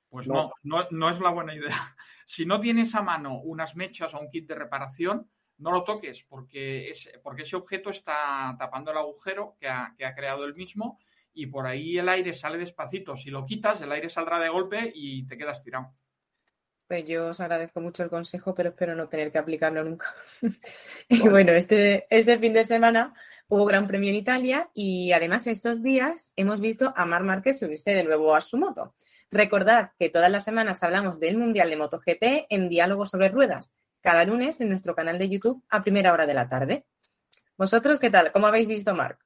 Pues 0.09 0.27
no, 0.27 0.51
no, 0.63 0.85
no, 0.91 1.09
es 1.09 1.19
la 1.19 1.31
buena 1.31 1.55
idea. 1.55 1.95
Si 2.33 2.45
no 2.45 2.61
tienes 2.61 2.95
a 2.95 3.01
mano 3.01 3.41
unas 3.41 3.75
mechas 3.75 4.13
o 4.13 4.19
un 4.21 4.29
kit 4.29 4.47
de 4.47 4.55
reparación, 4.55 5.29
no 5.57 5.69
lo 5.69 5.83
toques 5.83 6.23
porque, 6.29 6.89
es, 6.89 7.09
porque 7.21 7.41
ese 7.41 7.57
objeto 7.57 7.89
está 7.89 8.55
tapando 8.57 8.91
el 8.91 8.97
agujero 8.99 9.57
que 9.59 9.67
ha, 9.67 9.93
que 9.97 10.05
ha 10.05 10.15
creado 10.15 10.45
el 10.45 10.55
mismo 10.55 10.97
y 11.33 11.47
por 11.47 11.67
ahí 11.67 11.97
el 11.97 12.07
aire 12.07 12.33
sale 12.33 12.57
despacito. 12.57 13.17
Si 13.17 13.29
lo 13.29 13.45
quitas, 13.45 13.81
el 13.81 13.91
aire 13.91 14.07
saldrá 14.07 14.39
de 14.39 14.47
golpe 14.47 14.93
y 14.95 15.27
te 15.27 15.37
quedas 15.37 15.61
tirado. 15.61 15.93
Pues 16.87 17.05
yo 17.05 17.27
os 17.27 17.41
agradezco 17.41 17.81
mucho 17.81 18.01
el 18.01 18.09
consejo, 18.09 18.55
pero 18.55 18.69
espero 18.69 18.95
no 18.95 19.09
tener 19.09 19.29
que 19.29 19.37
aplicarlo 19.37 19.83
nunca. 19.83 20.15
y 21.09 21.27
bueno, 21.27 21.51
este, 21.51 22.07
este 22.09 22.39
fin 22.39 22.53
de 22.53 22.63
semana 22.63 23.13
hubo 23.49 23.65
Gran 23.65 23.87
Premio 23.87 24.09
en 24.09 24.15
Italia 24.15 24.69
y 24.73 25.11
además 25.11 25.47
estos 25.47 25.83
días 25.83 26.31
hemos 26.37 26.61
visto 26.61 26.93
a 26.95 27.05
Mar 27.05 27.23
Márquez 27.23 27.59
subirse 27.59 27.93
de 27.93 28.05
nuevo 28.05 28.33
a 28.33 28.39
su 28.39 28.57
moto. 28.57 28.95
Recordad 29.31 29.91
que 29.97 30.09
todas 30.09 30.29
las 30.29 30.43
semanas 30.43 30.83
hablamos 30.83 31.17
del 31.17 31.37
Mundial 31.37 31.69
de 31.69 31.77
MotoGP 31.77 32.47
en 32.49 32.67
Diálogo 32.67 33.05
sobre 33.05 33.29
Ruedas, 33.29 33.73
cada 34.01 34.25
lunes 34.25 34.59
en 34.59 34.67
nuestro 34.67 34.93
canal 34.93 35.17
de 35.17 35.29
YouTube 35.29 35.63
a 35.69 35.83
primera 35.83 36.11
hora 36.11 36.25
de 36.25 36.33
la 36.33 36.49
tarde. 36.49 36.85
¿Vosotros 37.55 38.01
qué 38.01 38.09
tal? 38.09 38.33
¿Cómo 38.33 38.47
habéis 38.47 38.67
visto 38.67 38.93
Marc? 38.93 39.25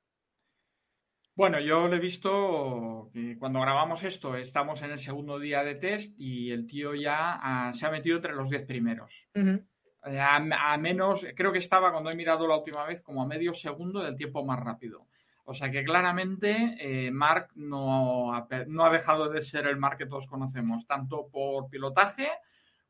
Bueno, 1.33 1.59
yo 1.59 1.87
le 1.87 1.95
he 1.95 1.99
visto 1.99 3.09
que 3.13 3.35
cuando 3.39 3.61
grabamos 3.61 4.03
esto 4.03 4.37
estamos 4.37 4.79
en 4.83 4.91
el 4.91 4.99
segundo 4.99 5.39
día 5.39 5.63
de 5.63 5.73
test 5.73 6.13
y 6.19 6.51
el 6.51 6.67
tío 6.67 6.93
ya 6.93 7.39
ah, 7.41 7.73
se 7.73 7.87
ha 7.87 7.89
metido 7.89 8.17
entre 8.17 8.35
los 8.35 8.47
diez 8.47 8.63
primeros. 8.63 9.11
Eh, 9.33 10.19
a, 10.19 10.77
menos, 10.77 11.25
creo 11.35 11.51
que 11.51 11.57
estaba 11.57 11.91
cuando 11.91 12.11
he 12.11 12.15
mirado 12.15 12.47
la 12.47 12.57
última 12.57 12.85
vez 12.85 13.01
como 13.01 13.23
a 13.23 13.27
medio 13.27 13.55
segundo 13.55 14.03
del 14.03 14.15
tiempo 14.15 14.45
más 14.45 14.59
rápido. 14.59 15.07
O 15.45 15.53
sea 15.53 15.71
que 15.71 15.83
claramente 15.83 16.75
eh, 16.79 17.11
Mark 17.11 17.49
no 17.55 18.33
ha, 18.33 18.47
no 18.67 18.83
ha 18.83 18.91
dejado 18.91 19.29
de 19.29 19.43
ser 19.43 19.67
el 19.67 19.77
Mark 19.77 19.97
que 19.97 20.07
todos 20.07 20.27
conocemos, 20.27 20.85
tanto 20.87 21.27
por 21.31 21.69
pilotaje 21.69 22.27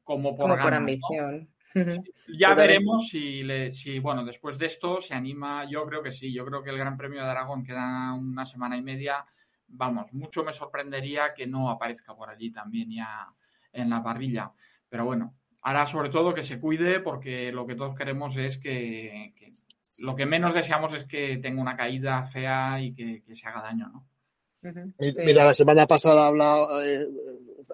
como 0.04 0.38
por, 0.38 0.52
ambición. 0.74 1.50
Ya 2.40 2.54
veremos 2.54 3.10
si, 3.10 3.44
le, 3.44 3.74
si, 3.74 4.00
bueno, 4.00 4.24
después 4.24 4.58
de 4.58 4.68
esto 4.68 5.02
se 5.02 5.14
anima. 5.14 5.70
Yo 5.70 5.86
creo 5.86 6.02
que 6.02 6.14
sí. 6.14 6.32
Yo 6.32 6.46
creo 6.46 6.64
que 6.64 6.70
el 6.70 6.78
Gran 6.78 6.96
Premio 6.96 7.22
de 7.22 7.30
Aragón 7.30 7.66
queda 7.66 8.14
una 8.14 8.46
semana 8.46 8.78
y 8.78 8.82
media. 8.82 9.26
Vamos, 9.68 10.14
mucho 10.14 10.44
me 10.44 10.54
sorprendería 10.54 11.34
que 11.36 11.48
no 11.48 11.70
aparezca 11.70 12.16
por 12.16 12.30
allí 12.30 12.52
también 12.52 12.92
ya 12.92 13.28
en 13.74 13.90
la 13.90 14.02
parrilla. 14.02 14.52
Pero 14.88 15.04
bueno, 15.04 15.36
ahora 15.62 15.88
sobre 15.88 16.10
todo 16.10 16.34
que 16.34 16.44
se 16.44 16.60
cuide 16.60 17.02
porque 17.02 17.52
lo 17.52 17.68
que 17.68 17.76
todos 17.76 17.96
queremos 17.98 18.38
es 18.38 18.58
que, 18.58 19.34
lo 20.00 20.16
que 20.16 20.26
menos 20.26 20.54
deseamos 20.54 20.94
es 20.94 21.06
que 21.06 21.38
tenga 21.38 21.62
una 21.62 21.76
caída 21.76 22.28
fea 22.28 22.82
y 22.82 22.94
que, 22.94 23.24
se 23.36 23.48
haga 23.48 23.62
daño, 23.62 23.88
¿no? 23.90 24.08
Mira, 25.00 25.46
la 25.46 25.54
semana 25.54 25.86
pasada 25.86 26.28
hablaba, 26.28 26.84
eh, 26.84 27.06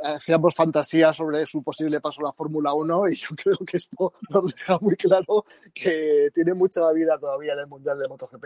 hacíamos 0.04 0.54
fantasía 0.56 1.14
sobre 1.14 1.46
su 1.46 1.64
posible 1.64 2.02
paso 2.02 2.22
a 2.22 2.26
la 2.26 2.34
Fórmula 2.34 2.74
1 2.74 3.10
y 3.10 3.16
yo 3.16 3.30
creo 3.36 3.58
que 3.66 3.78
esto 3.78 4.14
nos 4.30 4.54
deja 4.54 4.78
muy 4.80 4.96
claro 4.96 5.46
que 5.74 6.30
tiene 6.34 6.54
mucha 6.54 6.92
vida 6.92 7.18
todavía 7.18 7.54
en 7.54 7.60
el 7.60 7.68
Mundial 7.68 7.98
de 8.00 8.08
MotoGP. 8.08 8.46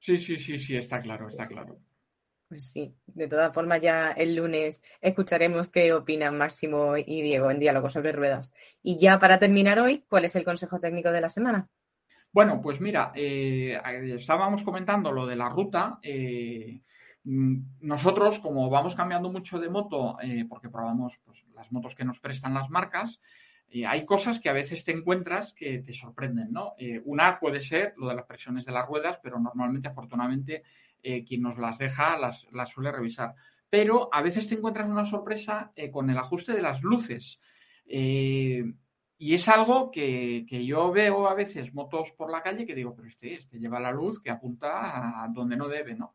Sí, 0.00 0.18
sí, 0.18 0.36
sí, 0.38 0.58
sí, 0.58 0.76
está 0.76 1.00
claro, 1.02 1.28
está 1.28 1.46
claro. 1.46 1.78
Pues 2.48 2.70
sí, 2.70 2.94
de 3.06 3.28
todas 3.28 3.52
formas 3.52 3.82
ya 3.82 4.12
el 4.12 4.34
lunes 4.34 4.82
escucharemos 5.02 5.68
qué 5.68 5.92
opinan 5.92 6.38
Máximo 6.38 6.96
y 6.96 7.20
Diego 7.20 7.50
en 7.50 7.58
diálogo 7.58 7.90
sobre 7.90 8.12
ruedas. 8.12 8.54
Y 8.82 8.98
ya 8.98 9.18
para 9.18 9.38
terminar 9.38 9.78
hoy, 9.78 10.04
¿cuál 10.08 10.24
es 10.24 10.34
el 10.34 10.44
consejo 10.44 10.80
técnico 10.80 11.10
de 11.10 11.20
la 11.20 11.28
semana? 11.28 11.68
Bueno, 12.32 12.60
pues 12.60 12.80
mira, 12.80 13.12
eh, 13.14 13.80
estábamos 14.18 14.62
comentando 14.62 15.12
lo 15.12 15.26
de 15.26 15.36
la 15.36 15.48
ruta. 15.48 15.98
Eh, 16.02 16.80
Mm, 17.30 17.58
nosotros, 17.80 18.38
como 18.38 18.70
vamos 18.70 18.94
cambiando 18.94 19.30
mucho 19.30 19.58
de 19.58 19.68
moto, 19.68 20.16
eh, 20.22 20.46
porque 20.48 20.70
probamos 20.70 21.12
pues, 21.26 21.44
las 21.54 21.70
motos 21.70 21.94
que 21.94 22.04
nos 22.04 22.20
prestan 22.20 22.54
las 22.54 22.70
marcas, 22.70 23.20
eh, 23.68 23.84
hay 23.84 24.06
cosas 24.06 24.40
que 24.40 24.48
a 24.48 24.54
veces 24.54 24.82
te 24.82 24.92
encuentras 24.92 25.52
que 25.52 25.80
te 25.80 25.92
sorprenden, 25.92 26.50
¿no? 26.50 26.72
Eh, 26.78 27.02
una 27.04 27.38
puede 27.38 27.60
ser 27.60 27.92
lo 27.98 28.08
de 28.08 28.14
las 28.14 28.24
presiones 28.24 28.64
de 28.64 28.72
las 28.72 28.86
ruedas, 28.86 29.18
pero 29.22 29.38
normalmente, 29.38 29.88
afortunadamente, 29.88 30.62
quien 31.26 31.42
nos 31.42 31.56
las 31.58 31.78
deja 31.78 32.18
las, 32.18 32.46
suele 32.72 32.90
revisar. 32.90 33.34
Pero 33.70 34.08
a 34.12 34.20
veces 34.20 34.48
te 34.48 34.56
encuentras 34.56 34.88
una 34.88 35.06
sorpresa 35.06 35.72
con 35.92 36.10
el 36.10 36.18
ajuste 36.18 36.52
de 36.52 36.60
las 36.60 36.82
luces. 36.82 37.38
Y 39.18 39.34
es 39.34 39.48
algo 39.48 39.90
que, 39.90 40.46
que, 40.48 40.64
yo 40.64 40.92
veo 40.92 41.28
a 41.28 41.34
veces 41.34 41.74
motos 41.74 42.12
por 42.12 42.30
la 42.30 42.42
calle 42.42 42.66
que 42.66 42.74
digo, 42.74 42.94
pero 42.94 43.08
este, 43.08 43.34
este 43.34 43.58
lleva 43.58 43.80
la 43.80 43.92
luz 43.92 44.22
que 44.22 44.30
apunta 44.30 45.24
a 45.24 45.28
donde 45.28 45.56
no 45.56 45.68
debe, 45.68 45.94
¿no? 45.94 46.14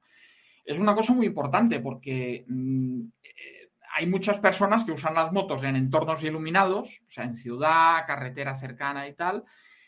es 0.65 0.79
una 0.79 0.95
cosa 0.95 1.13
muy 1.13 1.25
importante 1.25 1.79
porque 1.79 2.45
mm, 2.47 3.01
eh, 3.23 3.69
hay 3.95 4.07
muchas 4.07 4.39
personas 4.39 4.83
que 4.83 4.91
usan 4.91 5.13
las 5.13 5.31
motos 5.31 5.63
en 5.63 5.75
entornos 5.75 6.23
iluminados, 6.23 6.89
o 7.07 7.11
sea, 7.11 7.25
en 7.25 7.37
ciudad, 7.37 8.05
carretera 8.07 8.57
cercana 8.57 9.07
y 9.07 9.13
tal, 9.13 9.43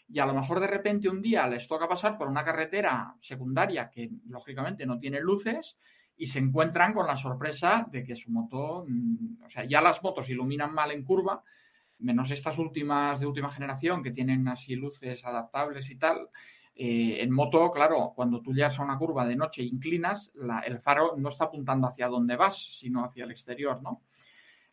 y 0.07 0.19
a 0.19 0.25
lo 0.25 0.33
mejor 0.33 0.59
de 0.59 0.67
repente 0.67 1.09
un 1.09 1.21
día 1.21 1.47
les 1.47 1.67
toca 1.67 1.87
pasar 1.87 2.17
por 2.17 2.27
una 2.27 2.43
carretera 2.43 3.15
secundaria 3.21 3.89
que 3.89 4.09
lógicamente 4.27 4.85
no 4.85 4.99
tiene 4.99 5.19
luces 5.19 5.77
y 6.17 6.27
se 6.27 6.39
encuentran 6.39 6.93
con 6.93 7.07
la 7.07 7.17
sorpresa 7.17 7.87
de 7.89 8.03
que 8.03 8.15
su 8.15 8.31
moto, 8.31 8.85
mm, 8.87 9.43
o 9.45 9.49
sea, 9.49 9.65
ya 9.65 9.81
las 9.81 10.03
motos 10.03 10.29
iluminan 10.29 10.73
mal 10.73 10.91
en 10.91 11.03
curva, 11.03 11.41
menos 11.99 12.31
estas 12.31 12.57
últimas 12.57 13.19
de 13.19 13.25
última 13.25 13.51
generación 13.51 14.03
que 14.03 14.11
tienen 14.11 14.47
así 14.47 14.75
luces 14.75 15.23
adaptables 15.25 15.89
y 15.89 15.95
tal, 15.95 16.29
eh, 16.77 17.21
en 17.21 17.31
moto, 17.31 17.71
claro, 17.71 18.11
cuando 18.15 18.41
tú 18.41 18.53
llegas 18.53 18.77
a 18.77 18.83
una 18.83 18.97
curva 18.97 19.25
de 19.25 19.37
noche 19.37 19.61
e 19.61 19.65
inclinas, 19.65 20.33
el 20.65 20.79
faro 20.79 21.15
no 21.15 21.29
está 21.29 21.45
apuntando 21.45 21.87
hacia 21.87 22.07
donde 22.07 22.35
vas, 22.35 22.77
sino 22.79 23.05
hacia 23.05 23.23
el 23.23 23.31
exterior, 23.31 23.81
¿no? 23.81 24.01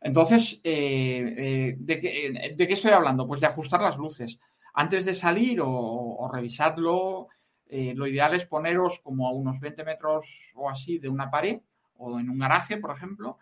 Entonces, 0.00 0.60
eh, 0.64 1.34
eh, 1.36 1.76
¿de, 1.78 2.00
qué, 2.00 2.72
estoy 2.72 2.90
hablando? 2.90 3.24
Pues 3.28 3.40
de 3.40 3.46
ajustar 3.46 3.80
las 3.80 3.96
luces. 3.96 4.40
Antes 4.74 5.04
de 5.04 5.14
salir 5.14 5.60
o, 5.60 5.68
o 5.68 6.30
lo 7.94 8.06
ideal 8.06 8.34
es 8.34 8.46
poneros 8.46 9.00
como 9.00 9.28
a 9.28 9.32
unos 9.32 9.60
20 9.60 9.84
metros 9.84 10.26
o 10.56 10.68
así 10.68 10.98
de 10.98 11.08
una 11.08 11.30
pared 11.30 11.60
o 11.98 12.18
en 12.18 12.28
un 12.28 12.38
garaje, 12.38 12.78
por 12.78 12.90
ejemplo, 12.90 13.38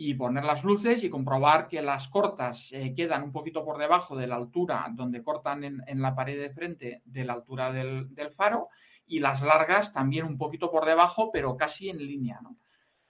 y 0.00 0.14
poner 0.14 0.44
las 0.44 0.62
luces 0.62 1.02
y 1.02 1.10
comprobar 1.10 1.66
que 1.66 1.82
las 1.82 2.06
cortas 2.06 2.68
eh, 2.70 2.94
quedan 2.94 3.24
un 3.24 3.32
poquito 3.32 3.64
por 3.64 3.78
debajo 3.78 4.16
de 4.16 4.28
la 4.28 4.36
altura 4.36 4.86
donde 4.92 5.24
cortan 5.24 5.64
en, 5.64 6.00
la 6.00 6.14
pared 6.14 6.40
de 6.40 6.50
frente 6.50 7.02
de 7.04 7.24
la 7.24 7.32
altura 7.32 7.72
del, 7.72 8.08
faro 8.36 8.68
y 9.08 9.18
las 9.18 9.42
largas 9.42 9.92
también 9.92 10.24
un 10.24 10.38
poquito 10.38 10.70
por 10.70 10.86
debajo 10.86 11.32
pero 11.32 11.56
casi 11.56 11.90
en 11.90 11.98
línea. 11.98 12.38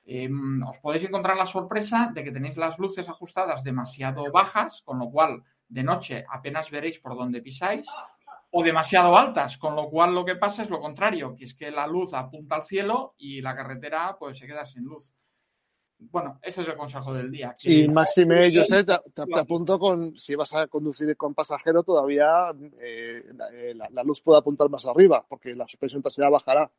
Em, 0.07 0.63
os 0.63 0.79
podéis 0.79 1.05
encontrar 1.05 1.37
la 1.37 1.45
sorpresa 1.45 2.11
de 2.15 2.25
que 2.25 2.33
tenéis 2.33 2.57
las 2.57 2.79
luces 2.79 3.07
ajustadas 3.07 3.63
demasiado 3.63 4.33
bajas, 4.33 4.81
con 4.83 4.99
lo 4.99 5.11
cual 5.11 5.43
de 5.69 5.83
noche 5.83 6.25
apenas 6.33 6.71
veréis 6.71 7.01
por 7.01 7.15
dónde 7.19 7.43
pisáis, 7.43 7.87
o 8.51 8.63
demasiado 8.63 9.19
altas, 9.19 9.59
con 9.59 9.77
lo 9.77 9.91
cual 9.91 10.15
lo 10.15 10.25
que 10.25 10.37
pasa 10.37 10.63
es 10.63 10.71
lo 10.71 10.81
contrario, 10.81 11.37
que 11.37 11.45
es 11.45 11.55
que 11.55 11.71
la 11.71 11.87
luz 11.87 12.15
apunta 12.15 12.55
al 12.55 12.63
cielo 12.63 13.15
y 13.19 13.43
la 13.43 13.55
carretera 13.55 14.17
pues 14.19 14.39
se 14.39 14.47
queda 14.47 14.65
sin 14.65 14.85
luz 14.85 15.13
bueno, 15.99 16.39
ese 16.43 16.63
es 16.63 16.69
el 16.69 16.77
consejo 16.77 17.13
del 17.13 17.31
día. 17.31 17.57
y 17.65 17.89
Máxime, 17.89 18.53
yo 18.53 18.63
sé, 18.65 18.85
te, 18.85 18.93
apunto 19.35 19.79
con, 19.79 20.17
si 20.17 20.37
vas 20.37 20.55
a 20.55 20.69
conducir 20.69 21.17
con 21.17 21.35
pasajero, 21.35 21.83
todavía 21.83 22.53
eh, 22.81 23.25
eh, 23.53 23.75
la, 23.75 24.03
luz 24.05 24.21
puede 24.21 24.39
apuntar 24.39 24.71
más 24.71 24.87
arriba, 24.87 25.25
porque 25.29 25.55
la 25.55 25.67
suspensión 25.67 26.03
trasera 26.03 26.31
bajará. 26.31 26.71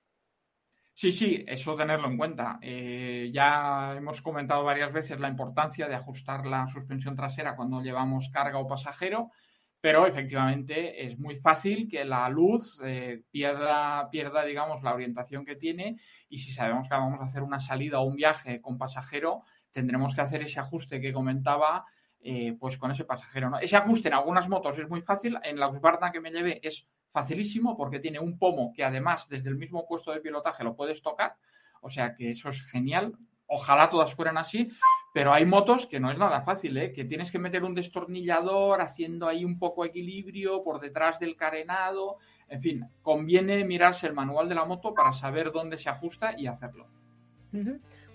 Sí, 0.93 1.12
sí, 1.12 1.45
eso 1.47 1.75
tenerlo 1.75 2.08
en 2.08 2.17
cuenta. 2.17 2.60
Eh, 2.62 3.29
ya 3.34 3.95
hemos 3.95 4.21
comentado 4.21 4.63
varias 4.63 4.91
veces 4.91 5.19
la 5.19 5.29
importancia 5.29 5.88
de 5.88 5.95
ajustar 5.95 6.45
la 6.45 6.67
suspensión 6.67 7.15
trasera 7.15 7.55
cuando 7.55 7.82
llevamos 7.82 8.29
carga 8.29 8.60
o 8.60 8.67
pasajero 8.67 9.32
pero 9.82 10.06
efectivamente 10.06 11.06
es 11.06 11.18
muy 11.18 11.38
fácil 11.38 11.88
que 11.89 12.04
la 12.04 12.28
luz 12.30 12.82
eh, 12.84 13.24
pierda, 13.32 14.10
pierda, 14.10 14.44
digamos, 14.44 14.84
la 14.84 14.94
orientación 14.94 15.46
que 15.46 15.56
tiene 15.56 16.00
y 16.28 16.39
si 16.39 16.52
sabemos 16.52 16.89
que 16.89 16.96
vamos 16.96 17.20
a 17.22 17.26
hacer 17.26 17.44
una 17.44 17.60
salida 17.60 18.00
o 18.00 18.04
un 18.04 18.15
viaje 18.15 18.62
con 18.62 18.78
pasajero, 18.78 19.44
tendremos 19.72 20.15
que 20.15 20.22
hacer 20.22 20.42
ese 20.42 20.60
ajuste 20.60 21.00
que 21.00 21.13
comentaba, 21.13 21.86
eh, 22.20 22.58
pues 22.60 22.78
con 22.78 22.92
ese 22.92 23.06
pasajero. 23.06 23.58
Ese 23.60 23.78
ajuste 23.78 24.10
en 24.10 24.15
algunas 24.15 24.50
motos 24.50 24.78
es 24.78 24.89
muy 24.89 25.02
fácil, 25.02 25.38
en 25.44 25.60
la 25.60 25.70
Husqvarna 25.70 26.12
que 26.12 26.20
me 26.20 26.32
llevé 26.32 26.60
es 26.62 26.88
facilísimo 27.12 27.78
porque 27.78 28.00
tiene 28.00 28.20
un 28.20 28.38
pomo 28.38 28.74
que 28.74 28.84
además 28.84 29.28
desde 29.30 29.50
el 29.50 29.56
mismo 29.56 29.88
puesto 29.88 30.12
de 30.12 30.20
pilotaje 30.20 30.63
lo 30.63 30.76
puedes 30.76 31.02
tocar, 31.02 31.36
o 31.82 31.89
sea 31.89 32.13
que 32.15 32.32
eso 32.32 32.50
es 32.50 32.62
genial. 32.63 33.13
Ojalá 33.48 33.89
todas 33.89 34.13
fueran 34.13 34.38
así, 34.38 34.70
pero 35.13 35.34
hay 35.34 35.45
motos 35.45 35.88
que 35.88 36.00
no 36.00 36.12
es 36.12 36.17
nada 36.17 36.41
fácil, 36.41 36.78
¿eh? 36.78 36.93
que 36.93 37.06
tienes 37.06 37.32
que 37.32 37.39
meter 37.39 37.63
un 37.63 37.74
destornillador 37.74 38.82
haciendo 38.82 39.28
ahí 39.28 39.43
un 39.43 39.58
poco 39.58 39.84
equilibrio 39.86 40.63
por 40.63 40.80
detrás 40.80 41.19
del 41.19 41.36
carenado. 41.36 42.17
En 42.48 42.62
fin, 42.62 42.86
conviene 43.02 43.63
mirarse 43.65 44.08
el 44.08 44.13
manual 44.13 44.48
de 44.50 44.56
la 44.56 44.65
moto 44.65 44.93
para 44.93 45.13
saber 45.13 45.52
dónde 45.52 45.78
se 45.78 45.89
ajusta 45.89 46.38
y 46.38 46.48
hacerlo. 46.48 46.88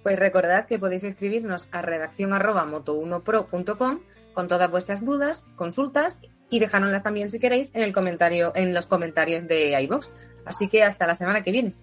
Pues 0.03 0.19
recordad 0.19 0.67
que 0.67 0.79
podéis 0.79 1.05
escribirnos 1.05 1.69
a 1.73 1.83
redacción 1.83 2.33
arroba 2.33 2.65
moto1pro.com 2.65 4.01
con 4.33 4.49
todas 4.49 4.71
vuestras 4.71 5.05
dudas, 5.05 5.53
consultas 5.57 6.21
y 6.51 6.59
dejárnoslas 6.61 7.03
también 7.03 7.31
si 7.31 7.41
queréis 7.41 7.75
en 7.75 7.83
el 7.83 7.93
comentario, 7.93 8.53
en 8.55 8.75
los 8.75 8.87
comentarios 8.87 9.49
de 9.49 9.81
iVoox. 9.83 10.11
Así 10.45 10.69
que 10.69 10.85
hasta 10.85 11.07
la 11.07 11.15
semana 11.15 11.43
que 11.43 11.53
viene. 11.53 11.75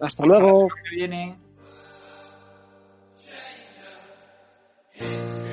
Hasta 0.00 0.26
luego. 0.26 0.66
Hasta 0.66 0.74
la 0.74 0.82
semana 0.82 0.82
que 0.82 0.96
viene. 0.96 1.38
Peace. 5.02 5.51